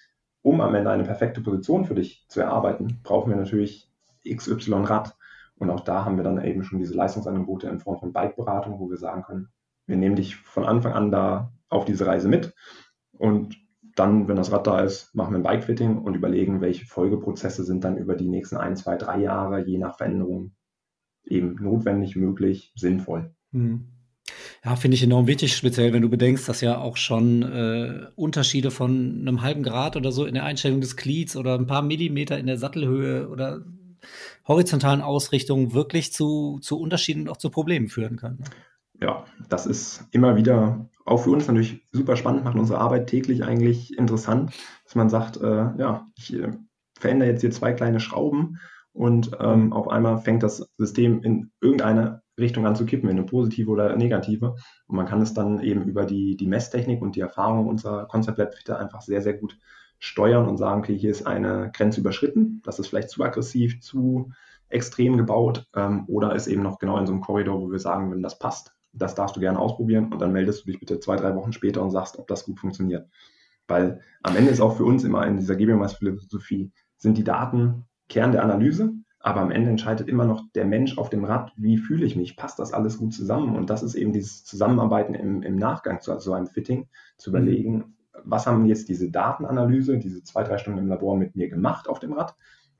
um 0.44 0.60
am 0.60 0.74
Ende 0.74 0.90
eine 0.90 1.04
perfekte 1.04 1.40
Position 1.40 1.86
für 1.86 1.94
dich 1.94 2.26
zu 2.28 2.40
erarbeiten, 2.40 3.00
brauchen 3.02 3.30
wir 3.30 3.36
natürlich 3.36 3.90
XY 4.28 4.84
Rad. 4.84 5.16
Und 5.56 5.70
auch 5.70 5.80
da 5.80 6.04
haben 6.04 6.16
wir 6.16 6.24
dann 6.24 6.42
eben 6.44 6.64
schon 6.64 6.78
diese 6.78 6.94
Leistungsangebote 6.94 7.66
in 7.68 7.80
Form 7.80 7.98
von 7.98 8.12
Bike-Beratung, 8.12 8.78
wo 8.78 8.90
wir 8.90 8.98
sagen 8.98 9.22
können, 9.22 9.48
wir 9.86 9.96
nehmen 9.96 10.16
dich 10.16 10.36
von 10.36 10.64
Anfang 10.64 10.92
an 10.92 11.10
da 11.10 11.52
auf 11.68 11.84
diese 11.84 12.06
Reise 12.06 12.28
mit 12.28 12.54
und 13.12 13.56
dann, 13.96 14.28
wenn 14.28 14.36
das 14.36 14.52
Rad 14.52 14.66
da 14.66 14.80
ist, 14.80 15.14
machen 15.14 15.32
wir 15.32 15.38
ein 15.38 15.44
Bike-Fitting 15.44 15.98
und 15.98 16.14
überlegen, 16.14 16.60
welche 16.60 16.84
Folgeprozesse 16.84 17.64
sind 17.64 17.84
dann 17.84 17.96
über 17.96 18.16
die 18.16 18.28
nächsten 18.28 18.56
ein, 18.56 18.76
zwei, 18.76 18.96
drei 18.96 19.20
Jahre, 19.20 19.64
je 19.64 19.78
nach 19.78 19.96
Veränderung, 19.96 20.52
eben 21.24 21.54
notwendig, 21.54 22.16
möglich, 22.16 22.72
sinnvoll. 22.76 23.34
Mhm. 23.52 23.93
Ja, 24.64 24.76
finde 24.76 24.94
ich 24.94 25.02
enorm 25.02 25.26
wichtig, 25.26 25.54
speziell 25.54 25.92
wenn 25.92 26.00
du 26.00 26.08
bedenkst, 26.08 26.48
dass 26.48 26.62
ja 26.62 26.78
auch 26.78 26.96
schon 26.96 27.42
äh, 27.42 28.06
Unterschiede 28.16 28.70
von 28.70 29.18
einem 29.20 29.42
halben 29.42 29.62
Grad 29.62 29.94
oder 29.94 30.10
so 30.10 30.24
in 30.24 30.32
der 30.32 30.44
Einstellung 30.44 30.80
des 30.80 30.96
Glieds 30.96 31.36
oder 31.36 31.58
ein 31.58 31.66
paar 31.66 31.82
Millimeter 31.82 32.38
in 32.38 32.46
der 32.46 32.56
Sattelhöhe 32.56 33.28
oder 33.28 33.62
horizontalen 34.48 35.02
Ausrichtung 35.02 35.74
wirklich 35.74 36.14
zu, 36.14 36.60
zu 36.62 36.80
Unterschieden 36.80 37.22
und 37.22 37.28
auch 37.28 37.36
zu 37.36 37.50
Problemen 37.50 37.88
führen 37.88 38.16
können. 38.16 38.38
Ne? 38.38 38.44
Ja, 39.02 39.24
das 39.50 39.66
ist 39.66 40.04
immer 40.12 40.36
wieder 40.36 40.88
auch 41.04 41.18
für 41.18 41.30
uns 41.30 41.46
natürlich 41.46 41.82
super 41.92 42.16
spannend, 42.16 42.44
macht 42.44 42.56
unsere 42.56 42.78
Arbeit 42.78 43.08
täglich 43.08 43.44
eigentlich 43.44 43.98
interessant, 43.98 44.52
dass 44.84 44.94
man 44.94 45.10
sagt, 45.10 45.36
äh, 45.36 45.76
ja, 45.76 46.06
ich 46.16 46.32
äh, 46.32 46.52
verändere 46.98 47.28
jetzt 47.28 47.42
hier 47.42 47.50
zwei 47.50 47.74
kleine 47.74 48.00
Schrauben 48.00 48.60
und 48.92 49.32
ähm, 49.40 49.74
auf 49.74 49.88
einmal 49.88 50.18
fängt 50.18 50.42
das 50.42 50.66
System 50.78 51.22
in 51.22 51.50
irgendeine 51.60 52.22
Richtung 52.38 52.66
an 52.66 52.76
zu 52.76 52.86
kippen, 52.86 53.08
in 53.08 53.18
eine 53.18 53.26
positive 53.26 53.70
oder 53.70 53.96
negative. 53.96 54.56
Und 54.86 54.96
man 54.96 55.06
kann 55.06 55.22
es 55.22 55.34
dann 55.34 55.60
eben 55.60 55.84
über 55.84 56.04
die, 56.04 56.36
die 56.36 56.46
Messtechnik 56.46 57.00
und 57.02 57.16
die 57.16 57.20
Erfahrung 57.20 57.66
unserer 57.66 58.06
Concept 58.06 58.38
Lab 58.38 58.54
Fitter 58.54 58.78
einfach 58.78 59.02
sehr, 59.02 59.22
sehr 59.22 59.34
gut 59.34 59.58
steuern 59.98 60.48
und 60.48 60.58
sagen, 60.58 60.80
okay, 60.80 60.96
hier 60.96 61.10
ist 61.10 61.26
eine 61.26 61.70
Grenze 61.74 62.00
überschritten, 62.00 62.60
das 62.64 62.78
ist 62.78 62.88
vielleicht 62.88 63.10
zu 63.10 63.22
aggressiv, 63.22 63.80
zu 63.80 64.32
extrem 64.68 65.16
gebaut 65.16 65.66
ähm, 65.74 66.04
oder 66.08 66.34
ist 66.34 66.46
eben 66.46 66.62
noch 66.62 66.78
genau 66.78 66.98
in 66.98 67.06
so 67.06 67.12
einem 67.12 67.22
Korridor, 67.22 67.60
wo 67.60 67.70
wir 67.70 67.78
sagen, 67.78 68.10
wenn 68.10 68.22
das 68.22 68.38
passt, 68.38 68.74
das 68.92 69.14
darfst 69.14 69.36
du 69.36 69.40
gerne 69.40 69.58
ausprobieren 69.58 70.12
und 70.12 70.20
dann 70.20 70.32
meldest 70.32 70.62
du 70.62 70.70
dich 70.70 70.80
bitte 70.80 71.00
zwei, 71.00 71.16
drei 71.16 71.34
Wochen 71.34 71.52
später 71.52 71.82
und 71.82 71.90
sagst, 71.90 72.18
ob 72.18 72.26
das 72.26 72.44
gut 72.44 72.58
funktioniert. 72.58 73.08
Weil 73.66 74.00
am 74.22 74.36
Ende 74.36 74.50
ist 74.50 74.60
auch 74.60 74.76
für 74.76 74.84
uns 74.84 75.04
immer 75.04 75.26
in 75.26 75.38
dieser 75.38 75.56
GBMS-Philosophie, 75.56 76.70
sind 76.98 77.16
die 77.16 77.24
Daten 77.24 77.86
Kern 78.08 78.32
der 78.32 78.42
Analyse, 78.42 78.92
aber 79.24 79.40
am 79.40 79.50
Ende 79.50 79.70
entscheidet 79.70 80.06
immer 80.06 80.26
noch 80.26 80.44
der 80.54 80.66
Mensch 80.66 80.98
auf 80.98 81.08
dem 81.08 81.24
Rad, 81.24 81.50
wie 81.56 81.78
fühle 81.78 82.04
ich 82.04 82.14
mich, 82.14 82.36
passt 82.36 82.58
das 82.58 82.74
alles 82.74 82.98
gut 82.98 83.14
zusammen? 83.14 83.56
Und 83.56 83.70
das 83.70 83.82
ist 83.82 83.94
eben 83.94 84.12
dieses 84.12 84.44
Zusammenarbeiten 84.44 85.14
im, 85.14 85.42
im 85.42 85.56
Nachgang 85.56 86.02
zu 86.02 86.20
so 86.20 86.34
einem 86.34 86.46
Fitting, 86.46 86.88
zu 87.16 87.30
mhm. 87.30 87.36
überlegen, 87.36 87.84
was 88.22 88.46
haben 88.46 88.66
jetzt 88.66 88.90
diese 88.90 89.10
Datenanalyse, 89.10 89.96
diese 89.96 90.22
zwei, 90.24 90.42
drei 90.42 90.58
Stunden 90.58 90.78
im 90.78 90.88
Labor 90.88 91.16
mit 91.16 91.36
mir 91.36 91.48
gemacht 91.48 91.88
auf 91.88 92.00
dem 92.00 92.12
Rad 92.12 92.34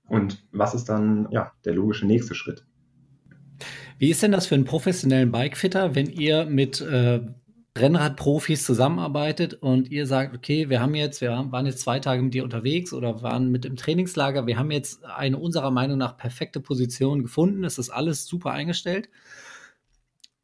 und 0.07 0.47
was 0.53 0.75
ist 0.75 0.91
dann 0.91 1.29
ja, 1.31 1.51
der 1.65 1.73
logische 1.73 2.07
nächste 2.07 2.35
Schritt. 2.35 2.67
Wie 3.97 4.11
ist 4.11 4.23
denn 4.23 4.33
das 4.33 4.47
für 4.47 4.55
einen 4.55 4.67
professionellen 4.67 5.33
Bikefitter, 5.33 5.95
wenn 5.95 6.11
ihr 6.11 6.45
mit 6.45 6.79
äh, 6.83 7.23
Rennradprofis 7.77 8.65
zusammenarbeitet 8.65 9.55
und 9.55 9.91
ihr 9.91 10.07
sagt, 10.07 10.35
okay, 10.35 10.69
wir 10.69 10.81
haben 10.81 10.95
jetzt, 10.95 11.21
wir 11.21 11.31
waren 11.31 11.67
jetzt 11.67 11.81
zwei 11.81 11.99
Tage 11.99 12.23
mit 12.23 12.33
dir 12.33 12.45
unterwegs 12.45 12.93
oder 12.93 13.23
waren 13.23 13.51
mit 13.51 13.65
im 13.65 13.75
Trainingslager, 13.75 14.47
wir 14.47 14.59
haben 14.59 14.71
jetzt 14.71 15.05
eine 15.05 15.39
unserer 15.39 15.73
Meinung 15.73 15.99
nach 15.99 16.17
perfekte 16.17 16.61
Position 16.61 17.23
gefunden, 17.23 17.65
es 17.65 17.79
ist 17.79 17.91
alles 17.91 18.27
super 18.27 18.53
eingestellt. 18.53 19.09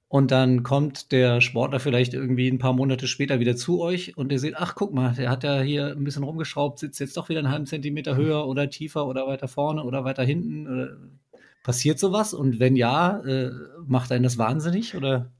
Und 0.09 0.33
dann 0.33 0.65
kommt 0.65 1.13
der 1.13 1.41
Sportler 1.41 1.79
vielleicht 1.79 2.15
irgendwie 2.15 2.49
ein 2.49 2.59
paar 2.59 2.73
Monate 2.73 3.07
später 3.07 3.39
wieder 3.39 3.55
zu 3.55 3.81
euch 3.81 4.17
und 4.17 4.33
ihr 4.33 4.41
seht, 4.41 4.57
ach 4.57 4.75
guck 4.75 4.93
mal, 4.93 5.15
der 5.15 5.31
hat 5.31 5.45
ja 5.45 5.61
hier 5.61 5.87
ein 5.87 6.03
bisschen 6.03 6.25
rumgeschraubt, 6.25 6.81
sitzt 6.81 6.99
jetzt 6.99 7.17
doch 7.17 7.29
wieder 7.29 7.39
einen 7.39 7.53
halben 7.53 7.67
Zentimeter 7.67 8.17
höher 8.17 8.49
oder 8.49 8.69
tiefer 8.69 9.07
oder 9.07 9.29
weiter 9.29 9.47
vorne 9.47 9.85
oder 9.85 10.03
weiter 10.03 10.25
hinten. 10.25 10.67
Oder 10.67 10.97
passiert 11.63 12.01
sowas? 12.01 12.35
Und 12.35 12.59
wenn 12.59 12.75
ja, 12.75 13.21
äh, 13.21 13.53
macht 13.87 14.11
einen 14.11 14.25
das 14.25 14.37
wahnsinnig 14.37 14.97
oder? 14.97 15.31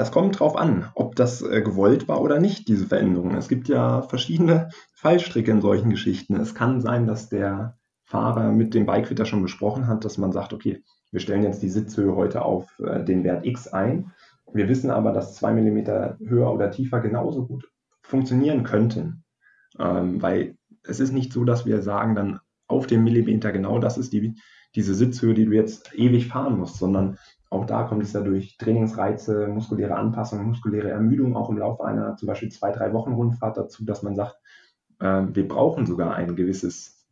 Das 0.00 0.12
kommt 0.12 0.40
drauf 0.40 0.56
an, 0.56 0.86
ob 0.94 1.14
das 1.14 1.42
äh, 1.42 1.60
gewollt 1.62 2.08
war 2.08 2.22
oder 2.22 2.40
nicht, 2.40 2.68
diese 2.68 2.86
Veränderung. 2.86 3.34
Es 3.36 3.48
gibt 3.48 3.68
ja 3.68 4.02
verschiedene 4.02 4.70
Fallstricke 4.94 5.50
in 5.50 5.60
solchen 5.60 5.90
Geschichten. 5.90 6.36
Es 6.36 6.54
kann 6.54 6.80
sein, 6.80 7.06
dass 7.06 7.28
der 7.28 7.78
Fahrer 8.04 8.50
mit 8.50 8.74
dem 8.74 8.86
Bikefitter 8.86 9.26
schon 9.26 9.42
besprochen 9.42 9.86
hat, 9.86 10.04
dass 10.04 10.18
man 10.18 10.32
sagt, 10.32 10.52
okay, 10.52 10.82
wir 11.12 11.20
stellen 11.20 11.42
jetzt 11.42 11.62
die 11.62 11.68
Sitzhöhe 11.68 12.16
heute 12.16 12.42
auf 12.42 12.78
äh, 12.80 13.04
den 13.04 13.24
Wert 13.24 13.44
X 13.46 13.68
ein 13.68 14.12
wir 14.52 14.68
wissen 14.68 14.90
aber, 14.90 15.12
dass 15.12 15.36
zwei 15.36 15.52
Millimeter 15.52 16.16
höher 16.24 16.52
oder 16.52 16.70
tiefer 16.70 17.00
genauso 17.00 17.46
gut 17.46 17.70
funktionieren 18.02 18.64
könnten. 18.64 19.24
Ähm, 19.78 20.20
weil 20.20 20.56
es 20.82 21.00
ist 21.00 21.12
nicht 21.12 21.32
so, 21.32 21.44
dass 21.44 21.66
wir 21.66 21.82
sagen 21.82 22.14
dann 22.14 22.40
auf 22.66 22.86
dem 22.86 23.04
Millimeter 23.04 23.52
genau 23.52 23.78
das 23.78 23.98
ist 23.98 24.12
die, 24.12 24.34
diese 24.74 24.94
Sitzhöhe, 24.94 25.34
die 25.34 25.44
du 25.44 25.52
jetzt 25.52 25.94
ewig 25.94 26.28
fahren 26.28 26.58
musst, 26.58 26.78
sondern 26.78 27.18
auch 27.50 27.66
da 27.66 27.82
kommt 27.82 28.04
es 28.04 28.12
ja 28.12 28.20
durch 28.20 28.56
Trainingsreize, 28.58 29.48
muskuläre 29.48 29.96
Anpassung, 29.96 30.46
muskuläre 30.46 30.90
Ermüdung 30.90 31.36
auch 31.36 31.50
im 31.50 31.58
Laufe 31.58 31.84
einer 31.84 32.16
zum 32.16 32.28
Beispiel 32.28 32.50
zwei, 32.50 32.70
drei 32.70 32.92
Wochen 32.92 33.12
Rundfahrt 33.12 33.56
dazu, 33.56 33.84
dass 33.84 34.02
man 34.02 34.14
sagt, 34.14 34.36
äh, 35.00 35.22
wir 35.32 35.48
brauchen 35.48 35.84
sogar 35.84 36.14
ein 36.14 36.36
gewisses 36.36 37.08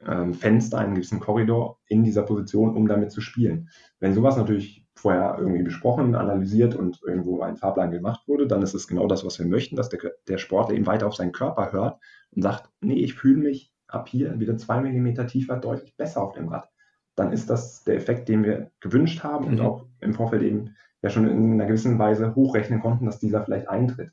äh, 0.00 0.32
Fenster, 0.34 0.78
einen 0.78 0.94
gewissen 0.94 1.18
Korridor 1.18 1.78
in 1.88 2.04
dieser 2.04 2.22
Position, 2.22 2.76
um 2.76 2.86
damit 2.86 3.10
zu 3.10 3.22
spielen. 3.22 3.70
Wenn 4.00 4.12
sowas 4.12 4.36
natürlich 4.36 4.86
vorher 4.94 5.36
irgendwie 5.38 5.62
besprochen, 5.62 6.14
analysiert 6.14 6.74
und 6.74 7.00
irgendwo 7.06 7.40
ein 7.40 7.56
Fahrplan 7.56 7.90
gemacht 7.90 8.28
wurde, 8.28 8.46
dann 8.46 8.62
ist 8.62 8.74
es 8.74 8.86
genau 8.86 9.06
das, 9.06 9.24
was 9.24 9.38
wir 9.38 9.46
möchten, 9.46 9.76
dass 9.76 9.88
der, 9.88 10.12
der 10.28 10.38
Sportler 10.38 10.74
eben 10.74 10.86
weiter 10.86 11.06
auf 11.06 11.16
seinen 11.16 11.32
Körper 11.32 11.72
hört 11.72 11.98
und 12.32 12.42
sagt, 12.42 12.68
nee, 12.82 13.02
ich 13.02 13.14
fühle 13.14 13.42
mich 13.42 13.72
ab 13.88 14.08
hier 14.08 14.38
wieder 14.38 14.58
zwei 14.58 14.80
Millimeter 14.80 15.26
tiefer 15.26 15.56
deutlich 15.56 15.96
besser 15.96 16.22
auf 16.22 16.34
dem 16.34 16.48
Rad. 16.48 16.68
Dann 17.16 17.32
ist 17.32 17.50
das 17.50 17.84
der 17.84 17.96
Effekt, 17.96 18.28
den 18.28 18.44
wir 18.44 18.70
gewünscht 18.80 19.22
haben 19.22 19.46
mhm. 19.46 19.52
und 19.52 19.60
auch 19.60 19.86
im 20.00 20.14
Vorfeld 20.14 20.42
eben 20.42 20.74
ja 21.02 21.10
schon 21.10 21.28
in 21.28 21.52
einer 21.52 21.66
gewissen 21.66 21.98
Weise 21.98 22.34
hochrechnen 22.34 22.80
konnten, 22.80 23.06
dass 23.06 23.18
dieser 23.18 23.44
vielleicht 23.44 23.68
eintritt. 23.68 24.10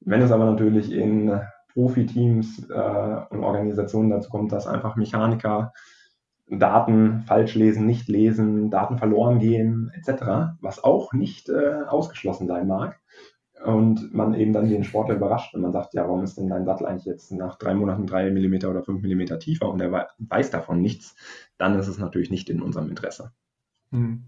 Wenn 0.00 0.22
es 0.22 0.30
aber 0.30 0.44
natürlich 0.44 0.92
in 0.92 1.40
Profiteams 1.72 2.68
äh, 2.70 3.20
und 3.30 3.44
Organisationen 3.44 4.10
dazu 4.10 4.30
kommt, 4.30 4.52
dass 4.52 4.66
einfach 4.66 4.96
Mechaniker 4.96 5.72
Daten 6.50 7.20
falsch 7.26 7.54
lesen, 7.54 7.86
nicht 7.86 8.08
lesen, 8.08 8.70
Daten 8.70 8.98
verloren 8.98 9.38
gehen, 9.38 9.90
etc., 9.94 10.56
was 10.60 10.82
auch 10.82 11.12
nicht 11.12 11.48
äh, 11.48 11.82
ausgeschlossen 11.86 12.46
sein 12.46 12.66
mag. 12.66 12.98
Und 13.64 14.14
man 14.14 14.34
eben 14.34 14.52
dann 14.52 14.68
den 14.68 14.84
Sportler 14.84 15.16
überrascht 15.16 15.54
und 15.54 15.62
man 15.62 15.72
sagt, 15.72 15.94
ja, 15.94 16.02
warum 16.06 16.22
ist 16.22 16.38
denn 16.38 16.48
dein 16.48 16.64
Sattel 16.64 16.86
eigentlich 16.86 17.06
jetzt 17.06 17.32
nach 17.32 17.56
drei 17.56 17.74
Monaten 17.74 18.06
drei 18.06 18.30
Millimeter 18.30 18.70
oder 18.70 18.84
fünf 18.84 19.02
Millimeter 19.02 19.38
tiefer 19.38 19.68
und 19.68 19.80
er 19.80 20.08
weiß 20.18 20.50
davon 20.50 20.80
nichts, 20.80 21.16
dann 21.58 21.78
ist 21.78 21.88
es 21.88 21.98
natürlich 21.98 22.30
nicht 22.30 22.48
in 22.50 22.62
unserem 22.62 22.88
Interesse. 22.88 23.32
Hm. 23.90 24.22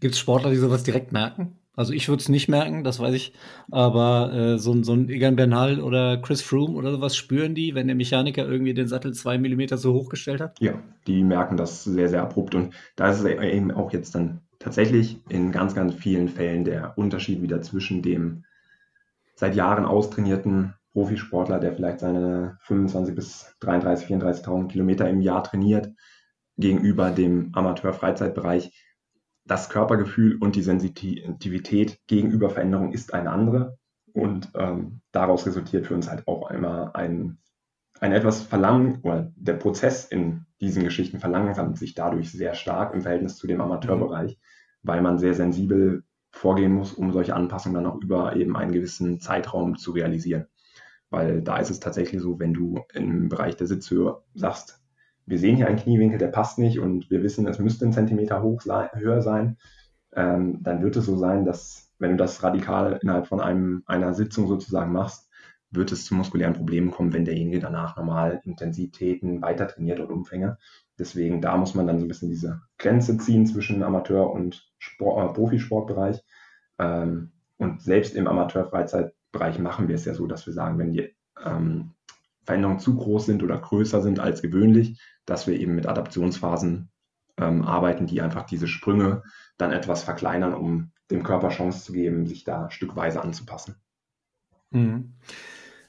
Gibt 0.00 0.14
es 0.14 0.20
Sportler, 0.20 0.50
die 0.50 0.56
sowas 0.56 0.82
direkt 0.82 1.12
merken? 1.12 1.58
Also 1.76 1.92
ich 1.92 2.08
würde 2.08 2.20
es 2.20 2.28
nicht 2.28 2.48
merken, 2.48 2.84
das 2.84 2.98
weiß 3.00 3.14
ich. 3.14 3.32
Aber 3.70 4.32
äh, 4.32 4.58
so, 4.58 4.82
so 4.82 4.92
ein 4.92 5.08
Egan 5.08 5.36
Bernal 5.36 5.80
oder 5.80 6.18
Chris 6.18 6.42
Froome 6.42 6.74
oder 6.74 6.90
sowas 6.90 7.16
spüren 7.16 7.54
die, 7.54 7.74
wenn 7.74 7.86
der 7.86 7.96
Mechaniker 7.96 8.46
irgendwie 8.46 8.74
den 8.74 8.88
Sattel 8.88 9.14
zwei 9.14 9.38
Millimeter 9.38 9.78
so 9.78 9.94
hochgestellt 9.94 10.40
hat? 10.40 10.60
Ja, 10.60 10.74
die 11.06 11.22
merken 11.22 11.56
das 11.56 11.84
sehr, 11.84 12.08
sehr 12.08 12.22
abrupt. 12.22 12.54
Und 12.54 12.74
da 12.96 13.10
ist 13.10 13.20
es 13.20 13.26
eben 13.26 13.70
auch 13.70 13.92
jetzt 13.92 14.14
dann 14.14 14.40
tatsächlich 14.58 15.20
in 15.28 15.52
ganz, 15.52 15.74
ganz 15.74 15.94
vielen 15.94 16.28
Fällen 16.28 16.64
der 16.64 16.98
Unterschied 16.98 17.40
wieder 17.40 17.62
zwischen 17.62 18.02
dem 18.02 18.44
seit 19.40 19.54
Jahren 19.54 19.86
austrainierten 19.86 20.74
Profisportler, 20.92 21.58
der 21.60 21.72
vielleicht 21.72 22.00
seine 22.00 22.58
25 22.64 23.14
bis 23.14 23.56
33, 23.60 24.08
34.000 24.08 24.68
Kilometer 24.68 25.08
im 25.08 25.22
Jahr 25.22 25.42
trainiert, 25.42 25.90
gegenüber 26.58 27.10
dem 27.10 27.50
Amateur-Freizeitbereich 27.54 28.70
das 29.46 29.70
Körpergefühl 29.70 30.36
und 30.36 30.56
die 30.56 30.62
Sensitivität 30.62 31.98
gegenüber 32.06 32.50
Veränderung 32.50 32.92
ist 32.92 33.14
eine 33.14 33.30
andere. 33.30 33.78
Und 34.12 34.50
ähm, 34.54 35.00
daraus 35.10 35.46
resultiert 35.46 35.86
für 35.86 35.94
uns 35.94 36.10
halt 36.10 36.28
auch 36.28 36.50
immer 36.50 36.94
ein, 36.94 37.38
ein 37.98 38.12
etwas 38.12 38.42
Verlangen, 38.42 39.00
oder 39.02 39.32
der 39.36 39.54
Prozess 39.54 40.04
in 40.04 40.44
diesen 40.60 40.84
Geschichten 40.84 41.18
verlangsamt 41.18 41.78
sich 41.78 41.94
dadurch 41.94 42.30
sehr 42.30 42.54
stark 42.54 42.92
im 42.92 43.00
Verhältnis 43.00 43.36
zu 43.36 43.46
dem 43.46 43.62
Amateurbereich, 43.62 44.38
weil 44.82 45.00
man 45.00 45.18
sehr 45.18 45.32
sensibel 45.32 46.04
vorgehen 46.32 46.72
muss, 46.72 46.92
um 46.92 47.12
solche 47.12 47.34
Anpassungen 47.34 47.82
dann 47.82 47.92
auch 47.92 48.00
über 48.00 48.36
eben 48.36 48.56
einen 48.56 48.72
gewissen 48.72 49.20
Zeitraum 49.20 49.76
zu 49.76 49.92
realisieren. 49.92 50.46
Weil 51.10 51.42
da 51.42 51.58
ist 51.58 51.70
es 51.70 51.80
tatsächlich 51.80 52.20
so, 52.22 52.38
wenn 52.38 52.54
du 52.54 52.80
im 52.94 53.28
Bereich 53.28 53.56
der 53.56 53.66
Sitzhöhe 53.66 54.22
sagst, 54.34 54.80
wir 55.26 55.38
sehen 55.38 55.56
hier 55.56 55.66
einen 55.66 55.78
Kniewinkel, 55.78 56.18
der 56.18 56.28
passt 56.28 56.58
nicht 56.58 56.78
und 56.80 57.10
wir 57.10 57.22
wissen, 57.22 57.46
es 57.46 57.58
müsste 57.58 57.86
ein 57.86 57.92
Zentimeter 57.92 58.42
hoch 58.42 58.62
sein, 58.62 58.88
höher 58.94 59.22
sein, 59.22 59.58
ähm, 60.12 60.58
dann 60.62 60.82
wird 60.82 60.96
es 60.96 61.06
so 61.06 61.16
sein, 61.16 61.44
dass 61.44 61.92
wenn 61.98 62.12
du 62.12 62.16
das 62.16 62.42
radikal 62.42 62.98
innerhalb 63.02 63.26
von 63.26 63.40
einem, 63.40 63.82
einer 63.86 64.14
Sitzung 64.14 64.48
sozusagen 64.48 64.92
machst, 64.92 65.29
wird 65.70 65.92
es 65.92 66.04
zu 66.04 66.14
muskulären 66.14 66.54
Problemen 66.54 66.90
kommen, 66.90 67.12
wenn 67.12 67.24
derjenige 67.24 67.60
danach 67.60 67.96
normal 67.96 68.40
Intensitäten 68.44 69.40
weiter 69.40 69.68
trainiert 69.68 70.00
und 70.00 70.10
Umfänge. 70.10 70.58
Deswegen, 70.98 71.40
da 71.40 71.56
muss 71.56 71.74
man 71.74 71.86
dann 71.86 71.98
so 71.98 72.04
ein 72.04 72.08
bisschen 72.08 72.28
diese 72.28 72.60
Grenze 72.78 73.16
ziehen 73.18 73.46
zwischen 73.46 73.82
Amateur- 73.82 74.32
und 74.32 74.68
Sport, 74.78 75.30
äh, 75.30 75.32
Profisportbereich. 75.32 76.22
Ähm, 76.78 77.30
und 77.56 77.82
selbst 77.82 78.14
im 78.14 78.26
Amateur-Freizeitbereich 78.26 79.58
machen 79.58 79.88
wir 79.88 79.94
es 79.94 80.04
ja 80.04 80.14
so, 80.14 80.26
dass 80.26 80.46
wir 80.46 80.52
sagen, 80.52 80.78
wenn 80.78 80.92
die 80.92 81.14
ähm, 81.44 81.92
Veränderungen 82.44 82.80
zu 82.80 82.96
groß 82.96 83.26
sind 83.26 83.42
oder 83.42 83.58
größer 83.58 84.02
sind 84.02 84.18
als 84.18 84.42
gewöhnlich, 84.42 85.00
dass 85.24 85.46
wir 85.46 85.58
eben 85.58 85.74
mit 85.74 85.86
Adaptionsphasen 85.86 86.90
ähm, 87.36 87.62
arbeiten, 87.62 88.06
die 88.06 88.20
einfach 88.20 88.44
diese 88.44 88.66
Sprünge 88.66 89.22
dann 89.56 89.72
etwas 89.72 90.02
verkleinern, 90.02 90.54
um 90.54 90.90
dem 91.10 91.22
Körper 91.22 91.50
Chance 91.50 91.84
zu 91.84 91.92
geben, 91.92 92.26
sich 92.26 92.44
da 92.44 92.70
stückweise 92.70 93.22
anzupassen. 93.22 93.76
Mhm. 94.70 95.14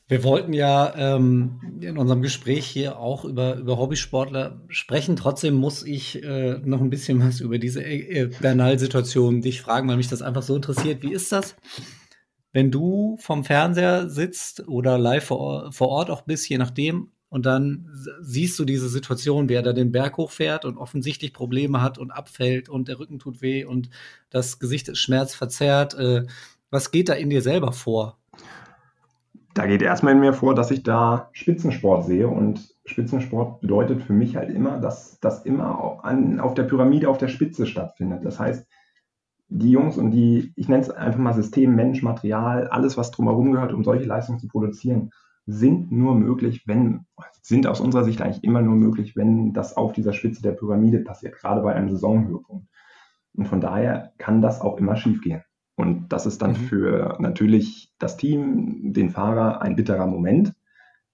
Wir 0.07 0.23
wollten 0.23 0.51
ja 0.51 0.93
ähm, 0.95 1.79
in 1.79 1.97
unserem 1.97 2.21
Gespräch 2.21 2.65
hier 2.65 2.99
auch 2.99 3.23
über, 3.23 3.55
über 3.55 3.77
Hobbysportler 3.77 4.61
sprechen. 4.67 5.15
Trotzdem 5.15 5.53
muss 5.53 5.83
ich 5.83 6.21
äh, 6.21 6.59
noch 6.65 6.81
ein 6.81 6.89
bisschen 6.89 7.25
was 7.25 7.39
über 7.39 7.59
diese 7.59 7.83
äh, 7.83 8.29
Bernal-Situation 8.41 9.41
dich 9.41 9.61
fragen, 9.61 9.87
weil 9.87 9.97
mich 9.97 10.09
das 10.09 10.21
einfach 10.21 10.43
so 10.43 10.55
interessiert. 10.55 11.01
Wie 11.01 11.13
ist 11.13 11.31
das? 11.31 11.55
wenn 12.53 12.71
du 12.71 13.17
vom 13.19 13.43
Fernseher 13.43 14.09
sitzt 14.09 14.67
oder 14.67 14.97
live 14.97 15.25
vor, 15.25 15.71
vor 15.71 15.89
Ort 15.89 16.09
auch 16.09 16.21
bist, 16.21 16.49
je 16.49 16.57
nachdem, 16.57 17.11
und 17.29 17.45
dann 17.45 17.89
siehst 18.19 18.59
du 18.59 18.65
diese 18.65 18.89
Situation, 18.89 19.47
wie 19.47 19.53
er 19.53 19.61
da 19.61 19.71
den 19.71 19.93
Berg 19.93 20.17
hochfährt 20.17 20.65
und 20.65 20.77
offensichtlich 20.77 21.31
Probleme 21.31 21.81
hat 21.81 21.97
und 21.97 22.11
abfällt 22.11 22.67
und 22.67 22.89
der 22.89 22.99
Rücken 22.99 23.19
tut 23.19 23.41
weh 23.41 23.63
und 23.63 23.89
das 24.29 24.59
Gesicht 24.59 24.89
ist 24.89 24.97
schmerzverzerrt. 24.97 25.93
Äh, 25.93 26.25
was 26.69 26.91
geht 26.91 27.07
da 27.07 27.13
in 27.13 27.29
dir 27.29 27.41
selber 27.41 27.71
vor? 27.71 28.17
Da 29.53 29.65
geht 29.67 29.81
erstmal 29.81 30.13
in 30.13 30.21
mir 30.21 30.33
vor, 30.33 30.55
dass 30.55 30.71
ich 30.71 30.83
da 30.83 31.29
Spitzensport 31.33 32.05
sehe 32.05 32.27
und 32.27 32.73
Spitzensport 32.85 33.59
bedeutet 33.59 34.01
für 34.01 34.13
mich 34.13 34.37
halt 34.37 34.49
immer, 34.49 34.79
dass 34.79 35.19
das 35.19 35.43
immer 35.45 35.99
an, 36.03 36.39
auf 36.39 36.53
der 36.53 36.63
Pyramide 36.63 37.09
auf 37.09 37.17
der 37.17 37.27
Spitze 37.27 37.65
stattfindet. 37.65 38.23
Das 38.23 38.39
heißt, 38.39 38.65
die 39.49 39.71
Jungs 39.71 39.97
und 39.97 40.11
die, 40.11 40.53
ich 40.55 40.69
nenne 40.69 40.81
es 40.81 40.89
einfach 40.89 41.19
mal 41.19 41.33
System, 41.33 41.75
Mensch, 41.75 42.01
Material, 42.01 42.67
alles, 42.67 42.95
was 42.95 43.11
drumherum 43.11 43.51
gehört, 43.51 43.73
um 43.73 43.83
solche 43.83 44.05
Leistungen 44.05 44.39
zu 44.39 44.47
produzieren, 44.47 45.11
sind 45.45 45.91
nur 45.91 46.15
möglich, 46.15 46.63
wenn, 46.67 47.05
sind 47.41 47.67
aus 47.67 47.81
unserer 47.81 48.05
Sicht 48.05 48.21
eigentlich 48.21 48.45
immer 48.45 48.61
nur 48.61 48.75
möglich, 48.75 49.17
wenn 49.17 49.51
das 49.51 49.75
auf 49.75 49.91
dieser 49.91 50.13
Spitze 50.13 50.41
der 50.41 50.51
Pyramide 50.51 50.99
passiert, 50.99 51.35
gerade 51.35 51.61
bei 51.61 51.73
einem 51.73 51.89
Saisonhöhepunkt. 51.89 52.67
Und 53.33 53.47
von 53.47 53.59
daher 53.59 54.13
kann 54.17 54.41
das 54.41 54.61
auch 54.61 54.77
immer 54.77 54.95
schiefgehen. 54.95 55.43
Und 55.81 56.13
das 56.13 56.27
ist 56.27 56.43
dann 56.43 56.51
mhm. 56.51 56.55
für 56.55 57.17
natürlich 57.19 57.91
das 57.97 58.15
Team, 58.15 58.93
den 58.93 59.09
Fahrer 59.09 59.63
ein 59.63 59.75
bitterer 59.75 60.05
Moment, 60.05 60.53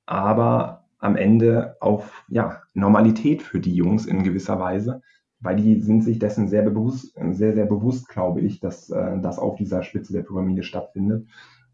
aber 0.06 0.84
am 1.00 1.16
Ende 1.16 1.78
auch 1.80 2.04
ja, 2.28 2.64
Normalität 2.74 3.42
für 3.42 3.62
die 3.62 3.74
Jungs 3.74 4.06
in 4.06 4.24
gewisser 4.24 4.60
Weise, 4.60 5.02
weil 5.40 5.56
die 5.56 5.80
sind 5.80 6.04
sich 6.04 6.20
dessen 6.20 6.50
sehr 6.50 6.64
bewusst, 6.64 7.18
sehr, 7.32 7.54
sehr 7.54 7.66
bewusst, 7.66 8.10
glaube 8.10 8.42
ich, 8.42 8.60
dass 8.60 8.90
äh, 8.90 9.18
das 9.22 9.40
auf 9.40 9.56
dieser 9.56 9.84
Spitze 9.84 10.12
der 10.12 10.24
Pyramide 10.24 10.64
stattfindet. 10.64 11.30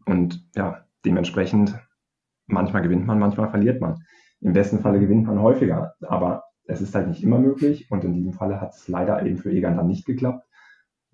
Und 0.06 0.46
ja, 0.54 0.84
dementsprechend, 1.04 1.76
manchmal 2.46 2.82
gewinnt 2.82 3.06
man, 3.06 3.18
manchmal 3.18 3.50
verliert 3.50 3.80
man. 3.80 4.04
Im 4.40 4.52
besten 4.52 4.78
Falle 4.78 5.00
gewinnt 5.00 5.26
man 5.26 5.42
häufiger, 5.42 5.94
aber 6.02 6.44
es 6.66 6.80
ist 6.80 6.94
halt 6.94 7.08
nicht 7.08 7.24
immer 7.24 7.40
möglich 7.40 7.90
und 7.90 8.04
in 8.04 8.12
diesem 8.12 8.34
Falle 8.34 8.60
hat 8.60 8.74
es 8.74 8.86
leider 8.86 9.26
eben 9.26 9.38
für 9.38 9.50
Egan 9.50 9.76
dann 9.76 9.88
nicht 9.88 10.06
geklappt. 10.06 10.46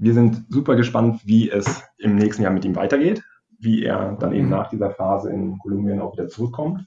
Wir 0.00 0.14
sind 0.14 0.44
super 0.48 0.76
gespannt, 0.76 1.20
wie 1.24 1.50
es 1.50 1.82
im 1.98 2.16
nächsten 2.16 2.42
Jahr 2.42 2.52
mit 2.52 2.64
ihm 2.64 2.74
weitergeht, 2.74 3.22
wie 3.58 3.84
er 3.84 4.16
dann 4.18 4.32
eben 4.32 4.46
mhm. 4.46 4.50
nach 4.50 4.70
dieser 4.70 4.90
Phase 4.90 5.30
in 5.30 5.58
Kolumbien 5.58 6.00
auch 6.00 6.14
wieder 6.14 6.28
zurückkommt. 6.28 6.86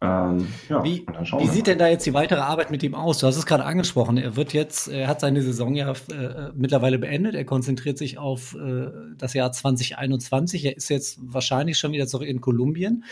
Ähm, 0.00 0.48
ja, 0.68 0.84
wie, 0.84 1.06
wie 1.38 1.46
sieht 1.46 1.66
denn 1.66 1.78
da 1.78 1.88
jetzt 1.88 2.04
die 2.04 2.14
weitere 2.14 2.40
Arbeit 2.40 2.70
mit 2.70 2.82
ihm 2.82 2.94
aus? 2.94 3.18
Du 3.18 3.26
hast 3.26 3.36
es 3.36 3.46
gerade 3.46 3.64
angesprochen. 3.64 4.18
Er 4.18 4.36
wird 4.36 4.52
jetzt, 4.52 4.86
er 4.88 5.08
hat 5.08 5.20
seine 5.20 5.42
Saison 5.42 5.74
ja 5.74 5.92
äh, 5.92 6.52
mittlerweile 6.54 6.98
beendet. 6.98 7.34
Er 7.34 7.44
konzentriert 7.44 7.98
sich 7.98 8.18
auf 8.18 8.54
äh, 8.54 8.86
das 9.16 9.34
Jahr 9.34 9.50
2021. 9.50 10.64
Er 10.64 10.76
ist 10.76 10.90
jetzt 10.90 11.18
wahrscheinlich 11.22 11.78
schon 11.78 11.92
wieder 11.92 12.06
zurück 12.06 12.28
in 12.28 12.40
Kolumbien. 12.40 13.04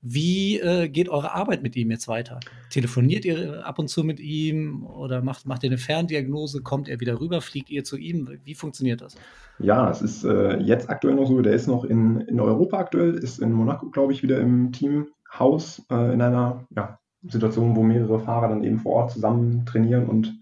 Wie 0.00 0.60
äh, 0.60 0.88
geht 0.88 1.08
eure 1.08 1.34
Arbeit 1.34 1.62
mit 1.62 1.74
ihm 1.74 1.90
jetzt 1.90 2.06
weiter? 2.06 2.38
Telefoniert 2.70 3.24
ihr 3.24 3.66
ab 3.66 3.80
und 3.80 3.88
zu 3.88 4.04
mit 4.04 4.20
ihm 4.20 4.86
oder 4.86 5.22
macht, 5.22 5.44
macht 5.44 5.64
ihr 5.64 5.70
eine 5.70 5.78
Ferndiagnose? 5.78 6.62
Kommt 6.62 6.88
er 6.88 7.00
wieder 7.00 7.18
rüber? 7.20 7.40
Fliegt 7.40 7.68
ihr 7.68 7.82
zu 7.82 7.96
ihm? 7.96 8.28
Wie 8.44 8.54
funktioniert 8.54 9.00
das? 9.00 9.16
Ja, 9.58 9.90
es 9.90 10.00
ist 10.00 10.24
äh, 10.24 10.58
jetzt 10.58 10.88
aktuell 10.88 11.16
noch 11.16 11.26
so, 11.26 11.40
der 11.42 11.54
ist 11.54 11.66
noch 11.66 11.84
in, 11.84 12.20
in 12.22 12.38
Europa 12.38 12.78
aktuell, 12.78 13.14
ist 13.14 13.40
in 13.40 13.52
Monaco, 13.52 13.90
glaube 13.90 14.12
ich, 14.12 14.22
wieder 14.22 14.38
im 14.38 14.70
Teamhaus 14.70 15.84
äh, 15.90 16.12
in 16.12 16.22
einer 16.22 16.64
ja, 16.76 17.00
Situation, 17.26 17.74
wo 17.74 17.82
mehrere 17.82 18.20
Fahrer 18.20 18.48
dann 18.48 18.62
eben 18.62 18.78
vor 18.78 18.92
Ort 18.92 19.10
zusammen 19.10 19.66
trainieren 19.66 20.06
und 20.06 20.38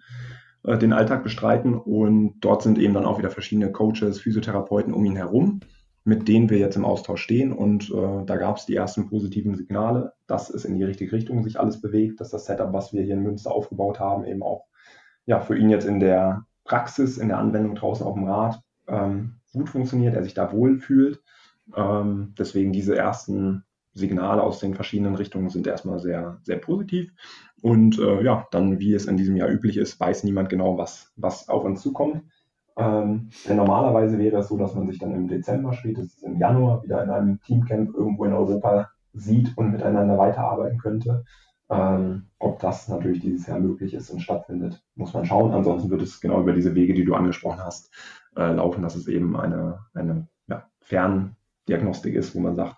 äh, 0.64 0.76
den 0.76 0.92
Alltag 0.92 1.22
bestreiten. 1.22 1.74
Und 1.74 2.40
dort 2.40 2.62
sind 2.62 2.78
eben 2.78 2.92
dann 2.92 3.06
auch 3.06 3.18
wieder 3.18 3.30
verschiedene 3.30 3.72
Coaches, 3.72 4.20
Physiotherapeuten 4.20 4.92
um 4.92 5.06
ihn 5.06 5.16
herum 5.16 5.60
mit 6.06 6.28
denen 6.28 6.48
wir 6.50 6.58
jetzt 6.58 6.76
im 6.76 6.84
Austausch 6.84 7.20
stehen. 7.20 7.52
Und 7.52 7.90
äh, 7.90 8.24
da 8.24 8.36
gab 8.36 8.58
es 8.58 8.64
die 8.64 8.76
ersten 8.76 9.08
positiven 9.08 9.56
Signale, 9.56 10.12
dass 10.28 10.50
es 10.50 10.64
in 10.64 10.76
die 10.76 10.84
richtige 10.84 11.10
Richtung 11.10 11.42
sich 11.42 11.58
alles 11.58 11.80
bewegt, 11.80 12.20
dass 12.20 12.30
das 12.30 12.46
Setup, 12.46 12.72
was 12.72 12.92
wir 12.92 13.02
hier 13.02 13.14
in 13.14 13.24
Münster 13.24 13.50
aufgebaut 13.50 13.98
haben, 13.98 14.24
eben 14.24 14.44
auch 14.44 14.66
ja, 15.24 15.40
für 15.40 15.58
ihn 15.58 15.68
jetzt 15.68 15.84
in 15.84 15.98
der 15.98 16.46
Praxis, 16.62 17.18
in 17.18 17.26
der 17.26 17.38
Anwendung 17.38 17.74
draußen 17.74 18.06
auf 18.06 18.14
dem 18.14 18.22
Rad 18.22 18.62
ähm, 18.86 19.40
gut 19.52 19.68
funktioniert, 19.68 20.14
er 20.14 20.22
sich 20.22 20.34
da 20.34 20.52
wohlfühlt. 20.52 21.20
Ähm, 21.74 22.34
deswegen 22.38 22.70
diese 22.70 22.96
ersten 22.96 23.64
Signale 23.92 24.44
aus 24.44 24.60
den 24.60 24.74
verschiedenen 24.74 25.16
Richtungen 25.16 25.48
sind 25.48 25.66
erstmal 25.66 25.98
sehr, 25.98 26.38
sehr 26.44 26.58
positiv. 26.58 27.10
Und 27.62 27.98
äh, 27.98 28.22
ja, 28.22 28.46
dann, 28.52 28.78
wie 28.78 28.94
es 28.94 29.06
in 29.06 29.16
diesem 29.16 29.36
Jahr 29.36 29.48
üblich 29.48 29.76
ist, 29.76 29.98
weiß 29.98 30.22
niemand 30.22 30.50
genau, 30.50 30.78
was, 30.78 31.12
was 31.16 31.48
auf 31.48 31.64
uns 31.64 31.82
zukommt. 31.82 32.22
Ähm, 32.76 33.30
denn 33.48 33.56
normalerweise 33.56 34.18
wäre 34.18 34.38
es 34.38 34.48
so, 34.48 34.58
dass 34.58 34.74
man 34.74 34.86
sich 34.86 34.98
dann 34.98 35.14
im 35.14 35.28
Dezember, 35.28 35.72
spätestens 35.72 36.22
im 36.22 36.38
Januar, 36.38 36.82
wieder 36.82 37.02
in 37.02 37.10
einem 37.10 37.40
Teamcamp 37.42 37.94
irgendwo 37.94 38.24
in 38.26 38.34
Europa 38.34 38.90
sieht 39.14 39.56
und 39.56 39.72
miteinander 39.72 40.18
weiterarbeiten 40.18 40.78
könnte. 40.78 41.24
Ähm, 41.68 42.26
ob 42.38 42.60
das 42.60 42.88
natürlich 42.88 43.20
dieses 43.20 43.46
Jahr 43.46 43.58
möglich 43.58 43.94
ist 43.94 44.10
und 44.10 44.20
stattfindet, 44.20 44.84
muss 44.94 45.14
man 45.14 45.24
schauen. 45.24 45.52
Ansonsten 45.52 45.90
wird 45.90 46.02
es 46.02 46.20
genau 46.20 46.40
über 46.40 46.52
diese 46.52 46.74
Wege, 46.74 46.94
die 46.94 47.04
du 47.04 47.14
angesprochen 47.14 47.64
hast, 47.64 47.92
äh, 48.36 48.52
laufen, 48.52 48.82
dass 48.82 48.94
es 48.94 49.08
eben 49.08 49.36
eine, 49.36 49.80
eine 49.94 50.28
ja, 50.46 50.64
Ferndiagnostik 50.80 52.14
ist, 52.14 52.34
wo 52.36 52.40
man 52.40 52.54
sagt, 52.54 52.76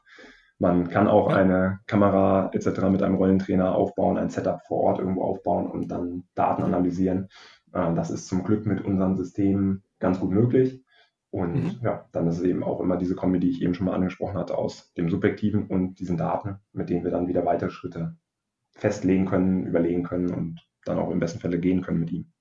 man 0.61 0.89
kann 0.89 1.07
auch 1.07 1.29
eine 1.29 1.81
Kamera 1.87 2.51
etc. 2.53 2.83
mit 2.91 3.03
einem 3.03 3.17
Rollentrainer 3.17 3.75
aufbauen, 3.75 4.17
ein 4.17 4.31
Setup 4.31 4.61
vor 4.67 4.81
Ort 4.81 4.99
irgendwo 5.01 5.23
aufbauen 5.23 5.67
und 5.67 5.89
dann 5.89 6.25
Daten 6.35 6.63
analysieren. 6.63 7.29
Äh, 7.73 7.95
das 7.95 8.11
ist 8.11 8.29
zum 8.29 8.43
Glück 8.45 8.65
mit 8.65 8.85
unseren 8.85 9.17
Systemen 9.17 9.83
ganz 9.99 10.21
gut 10.21 10.31
möglich. 10.31 10.85
Und 11.31 11.55
mhm. 11.55 11.81
ja, 11.83 12.09
dann 12.13 12.27
ist 12.27 12.39
es 12.39 12.45
eben 12.45 12.63
auch 12.63 12.81
immer 12.81 12.97
diese 12.97 13.15
Kombi, 13.15 13.39
die 13.39 13.51
ich 13.51 13.61
eben 13.61 13.75
schon 13.75 13.87
mal 13.87 13.95
angesprochen 13.95 14.39
hatte, 14.39 14.57
aus 14.57 14.93
dem 14.95 15.11
Subjektiven 15.11 15.67
und 15.67 16.01
diesen 16.01 16.17
Daten, 16.17 16.57
mit 16.73 16.89
denen 16.89 17.05
wir 17.05 17.11
dann 17.11 17.29
wieder 17.29 17.45
weitere 17.45 17.71
Schritte 17.71 18.17
festlegen 18.71 19.27
können, 19.27 19.67
überlegen 19.67 20.05
können 20.05 20.33
und 20.33 20.67
dann 20.85 20.99
auch 20.99 21.11
im 21.11 21.21
besten 21.21 21.41
Falle 21.41 21.59
gehen 21.59 21.83
können 21.83 22.01
mit 22.01 22.13
ihm. 22.13 22.33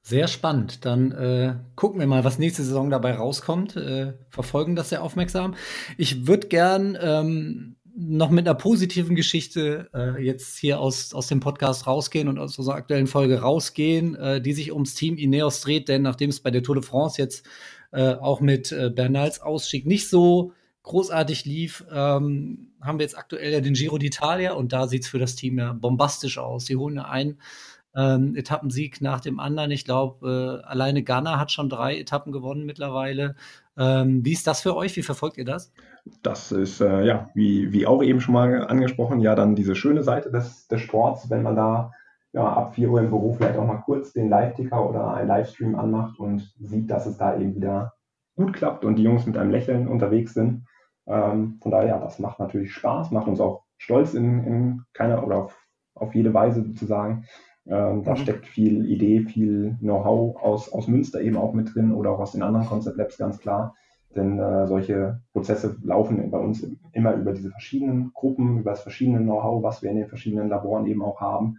Sehr 0.00 0.26
spannend. 0.26 0.84
Dann 0.84 1.12
äh, 1.12 1.54
gucken 1.76 2.00
wir 2.00 2.08
mal, 2.08 2.24
was 2.24 2.38
nächste 2.38 2.64
Saison 2.64 2.90
dabei 2.90 3.14
rauskommt. 3.14 3.76
Äh, 3.76 4.14
verfolgen 4.30 4.74
das 4.74 4.88
sehr 4.88 5.02
aufmerksam. 5.02 5.54
Ich 5.96 6.26
würde 6.26 6.48
gern 6.48 6.98
ähm, 7.00 7.76
noch 7.94 8.30
mit 8.30 8.46
einer 8.46 8.54
positiven 8.54 9.16
Geschichte 9.16 9.90
äh, 9.94 10.22
jetzt 10.22 10.58
hier 10.58 10.80
aus, 10.80 11.12
aus 11.12 11.26
dem 11.26 11.40
Podcast 11.40 11.86
rausgehen 11.86 12.28
und 12.28 12.38
aus 12.38 12.58
unserer 12.58 12.76
aktuellen 12.76 13.06
Folge 13.06 13.40
rausgehen, 13.40 14.14
äh, 14.14 14.40
die 14.40 14.52
sich 14.52 14.72
ums 14.72 14.94
Team 14.94 15.16
Ineos 15.16 15.60
dreht, 15.60 15.88
denn 15.88 16.02
nachdem 16.02 16.30
es 16.30 16.40
bei 16.40 16.50
der 16.50 16.62
Tour 16.62 16.76
de 16.76 16.84
France 16.84 17.20
jetzt 17.20 17.46
äh, 17.92 18.14
auch 18.14 18.40
mit 18.40 18.72
äh, 18.72 18.90
Bernals 18.90 19.40
Ausstieg 19.40 19.86
nicht 19.86 20.08
so 20.08 20.52
großartig 20.82 21.44
lief, 21.44 21.84
ähm, 21.92 22.72
haben 22.80 22.98
wir 22.98 23.04
jetzt 23.04 23.16
aktuell 23.16 23.52
ja 23.52 23.60
den 23.60 23.74
Giro 23.74 23.96
d'Italia 23.96 24.50
und 24.50 24.72
da 24.72 24.88
sieht 24.88 25.02
es 25.02 25.08
für 25.08 25.18
das 25.18 25.36
Team 25.36 25.58
ja 25.58 25.72
bombastisch 25.72 26.38
aus. 26.38 26.66
Sie 26.66 26.76
holen 26.76 26.98
einen 26.98 27.38
ähm, 27.94 28.34
Etappensieg 28.36 29.00
nach 29.00 29.20
dem 29.20 29.40
anderen. 29.40 29.70
Ich 29.70 29.84
glaube, 29.84 30.62
äh, 30.64 30.66
alleine 30.66 31.02
Ghana 31.02 31.38
hat 31.38 31.52
schon 31.52 31.68
drei 31.68 31.98
Etappen 31.98 32.32
gewonnen 32.32 32.64
mittlerweile. 32.64 33.34
Ähm, 33.76 34.24
wie 34.24 34.32
ist 34.32 34.46
das 34.46 34.62
für 34.62 34.76
euch? 34.76 34.96
Wie 34.96 35.02
verfolgt 35.02 35.38
ihr 35.38 35.44
das? 35.44 35.72
Das 36.22 36.52
ist 36.52 36.80
äh, 36.80 37.04
ja, 37.04 37.28
wie, 37.34 37.72
wie 37.72 37.86
auch 37.86 38.02
eben 38.02 38.20
schon 38.20 38.34
mal 38.34 38.66
angesprochen, 38.66 39.20
ja 39.20 39.34
dann 39.34 39.54
diese 39.54 39.74
schöne 39.74 40.02
Seite 40.02 40.30
des, 40.30 40.66
des 40.68 40.80
Sports, 40.80 41.30
wenn 41.30 41.42
man 41.42 41.56
da 41.56 41.92
ja, 42.32 42.44
ab 42.44 42.74
4 42.74 42.90
Uhr 42.90 43.00
im 43.00 43.10
Büro 43.10 43.32
vielleicht 43.32 43.58
auch 43.58 43.66
mal 43.66 43.82
kurz 43.82 44.12
den 44.12 44.28
Live-Ticker 44.28 44.88
oder 44.88 45.14
einen 45.14 45.28
Livestream 45.28 45.74
anmacht 45.74 46.18
und 46.18 46.54
sieht, 46.58 46.90
dass 46.90 47.06
es 47.06 47.18
da 47.18 47.36
eben 47.36 47.54
wieder 47.54 47.92
gut 48.36 48.54
klappt 48.54 48.84
und 48.84 48.96
die 48.96 49.02
Jungs 49.02 49.26
mit 49.26 49.36
einem 49.36 49.50
Lächeln 49.50 49.86
unterwegs 49.86 50.34
sind. 50.34 50.66
Ähm, 51.06 51.58
von 51.62 51.70
daher, 51.70 51.88
ja, 51.88 51.98
das 51.98 52.18
macht 52.18 52.38
natürlich 52.38 52.72
Spaß, 52.72 53.10
macht 53.10 53.26
uns 53.26 53.40
auch 53.40 53.64
stolz 53.76 54.14
in, 54.14 54.44
in 54.44 54.82
keiner 54.94 55.24
oder 55.24 55.36
auf, 55.36 55.68
auf 55.94 56.14
jede 56.14 56.32
Weise 56.32 56.62
sozusagen. 56.62 57.26
Ähm, 57.66 58.02
da 58.02 58.12
mhm. 58.12 58.16
steckt 58.16 58.46
viel 58.46 58.86
Idee, 58.86 59.20
viel 59.20 59.76
Know-how 59.80 60.36
aus, 60.42 60.72
aus 60.72 60.88
Münster 60.88 61.20
eben 61.20 61.36
auch 61.36 61.52
mit 61.52 61.74
drin 61.74 61.92
oder 61.92 62.10
auch 62.10 62.18
aus 62.18 62.32
den 62.32 62.42
anderen 62.42 62.66
Concept 62.66 62.96
Labs 62.96 63.18
ganz 63.18 63.38
klar. 63.38 63.74
Denn 64.14 64.38
äh, 64.38 64.66
solche 64.66 65.20
Prozesse 65.32 65.76
laufen 65.82 66.30
bei 66.30 66.38
uns 66.38 66.66
immer 66.92 67.14
über 67.14 67.32
diese 67.32 67.50
verschiedenen 67.50 68.12
Gruppen, 68.12 68.58
über 68.58 68.70
das 68.70 68.82
verschiedene 68.82 69.20
Know-how, 69.20 69.62
was 69.62 69.82
wir 69.82 69.90
in 69.90 69.96
den 69.96 70.08
verschiedenen 70.08 70.48
Laboren 70.48 70.86
eben 70.86 71.02
auch 71.02 71.20
haben. 71.20 71.58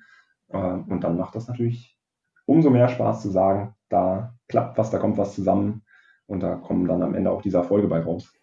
Äh, 0.49 0.57
und 0.57 1.03
dann 1.03 1.17
macht 1.17 1.35
das 1.35 1.47
natürlich 1.47 1.97
umso 2.45 2.69
mehr 2.69 2.89
Spaß 2.89 3.21
zu 3.21 3.29
sagen, 3.29 3.75
da 3.89 4.35
klappt 4.47 4.77
was, 4.77 4.91
da 4.91 4.99
kommt 4.99 5.17
was 5.17 5.33
zusammen 5.33 5.83
und 6.27 6.41
da 6.41 6.55
kommen 6.55 6.87
dann 6.87 7.01
am 7.01 7.15
Ende 7.15 7.31
auch 7.31 7.41
diese 7.41 7.57
Erfolge 7.57 7.87
bei 7.87 8.01
raus. 8.01 8.33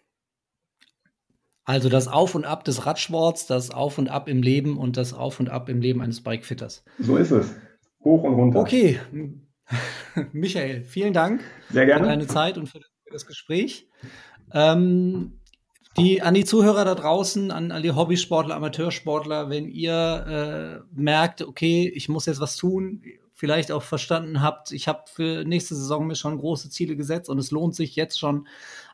Also 1.63 1.89
das 1.89 2.07
Auf 2.07 2.35
und 2.35 2.45
Ab 2.45 2.63
des 2.63 2.85
Radsports, 2.85 3.45
das 3.45 3.69
Auf 3.69 3.97
und 3.97 4.09
Ab 4.09 4.27
im 4.27 4.41
Leben 4.41 4.77
und 4.77 4.97
das 4.97 5.13
Auf 5.13 5.39
und 5.39 5.49
Ab 5.49 5.69
im 5.69 5.81
Leben 5.81 6.01
eines 6.01 6.21
Bikefitters. 6.21 6.83
So 6.99 7.17
ist 7.17 7.31
es. 7.31 7.55
Hoch 8.03 8.23
und 8.23 8.33
runter. 8.33 8.59
Okay. 8.59 8.99
Michael, 10.33 10.83
vielen 10.83 11.13
Dank 11.13 11.41
Sehr 11.69 11.85
gerne. 11.85 12.03
für 12.03 12.09
deine 12.09 12.27
Zeit 12.27 12.57
und 12.57 12.67
für 12.67 12.81
das 13.11 13.25
Gespräch. 13.25 13.87
Ähm, 14.53 15.39
die, 15.97 16.21
an 16.21 16.33
die 16.33 16.45
Zuhörer 16.45 16.85
da 16.85 16.95
draußen, 16.95 17.51
an, 17.51 17.81
die 17.83 17.91
Hobbysportler, 17.91 18.55
Amateursportler, 18.55 19.49
wenn 19.49 19.67
ihr 19.67 20.81
äh, 20.81 20.99
merkt, 20.99 21.41
okay, 21.41 21.91
ich 21.93 22.07
muss 22.09 22.25
jetzt 22.25 22.39
was 22.39 22.55
tun, 22.55 23.03
vielleicht 23.33 23.71
auch 23.71 23.83
verstanden 23.83 24.41
habt, 24.41 24.71
ich 24.71 24.87
habe 24.87 25.01
für 25.11 25.43
nächste 25.43 25.75
Saison 25.75 26.07
mir 26.07 26.15
schon 26.15 26.37
große 26.37 26.69
Ziele 26.69 26.95
gesetzt 26.95 27.29
und 27.29 27.39
es 27.39 27.51
lohnt 27.51 27.75
sich 27.75 27.95
jetzt 27.95 28.19
schon 28.19 28.47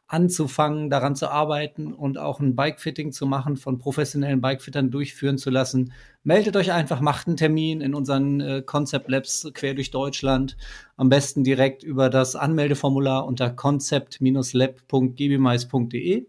anzufangen, 0.07 0.89
daran 0.89 1.15
zu 1.15 1.29
arbeiten 1.29 1.93
und 1.93 2.17
auch 2.17 2.39
ein 2.39 2.55
Bikefitting 2.55 3.11
zu 3.11 3.25
machen, 3.25 3.57
von 3.57 3.77
professionellen 3.77 4.39
Bikefittern 4.39 4.89
durchführen 4.89 5.37
zu 5.37 5.49
lassen. 5.49 5.91
Meldet 6.23 6.55
euch 6.55 6.71
einfach, 6.71 7.01
macht 7.01 7.27
einen 7.27 7.35
Termin 7.35 7.81
in 7.81 7.93
unseren 7.93 8.39
äh, 8.39 8.63
Concept 8.65 9.09
Labs 9.09 9.49
quer 9.53 9.73
durch 9.73 9.91
Deutschland. 9.91 10.55
Am 10.95 11.09
besten 11.09 11.43
direkt 11.43 11.83
über 11.83 12.09
das 12.09 12.37
Anmeldeformular 12.37 13.25
unter 13.25 13.49
concept-lab.gbmais.de. 13.49 16.27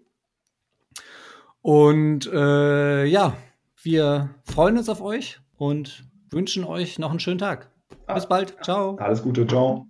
Und 1.60 2.26
äh, 2.32 3.04
ja, 3.04 3.36
wir 3.82 4.30
freuen 4.44 4.78
uns 4.78 4.88
auf 4.88 5.00
euch 5.00 5.40
und 5.56 6.04
wünschen 6.30 6.64
euch 6.64 6.98
noch 6.98 7.10
einen 7.10 7.20
schönen 7.20 7.38
Tag. 7.38 7.70
Bis 8.12 8.26
bald. 8.26 8.56
Ciao. 8.62 8.96
Alles 8.96 9.22
Gute. 9.22 9.46
Ciao. 9.46 9.86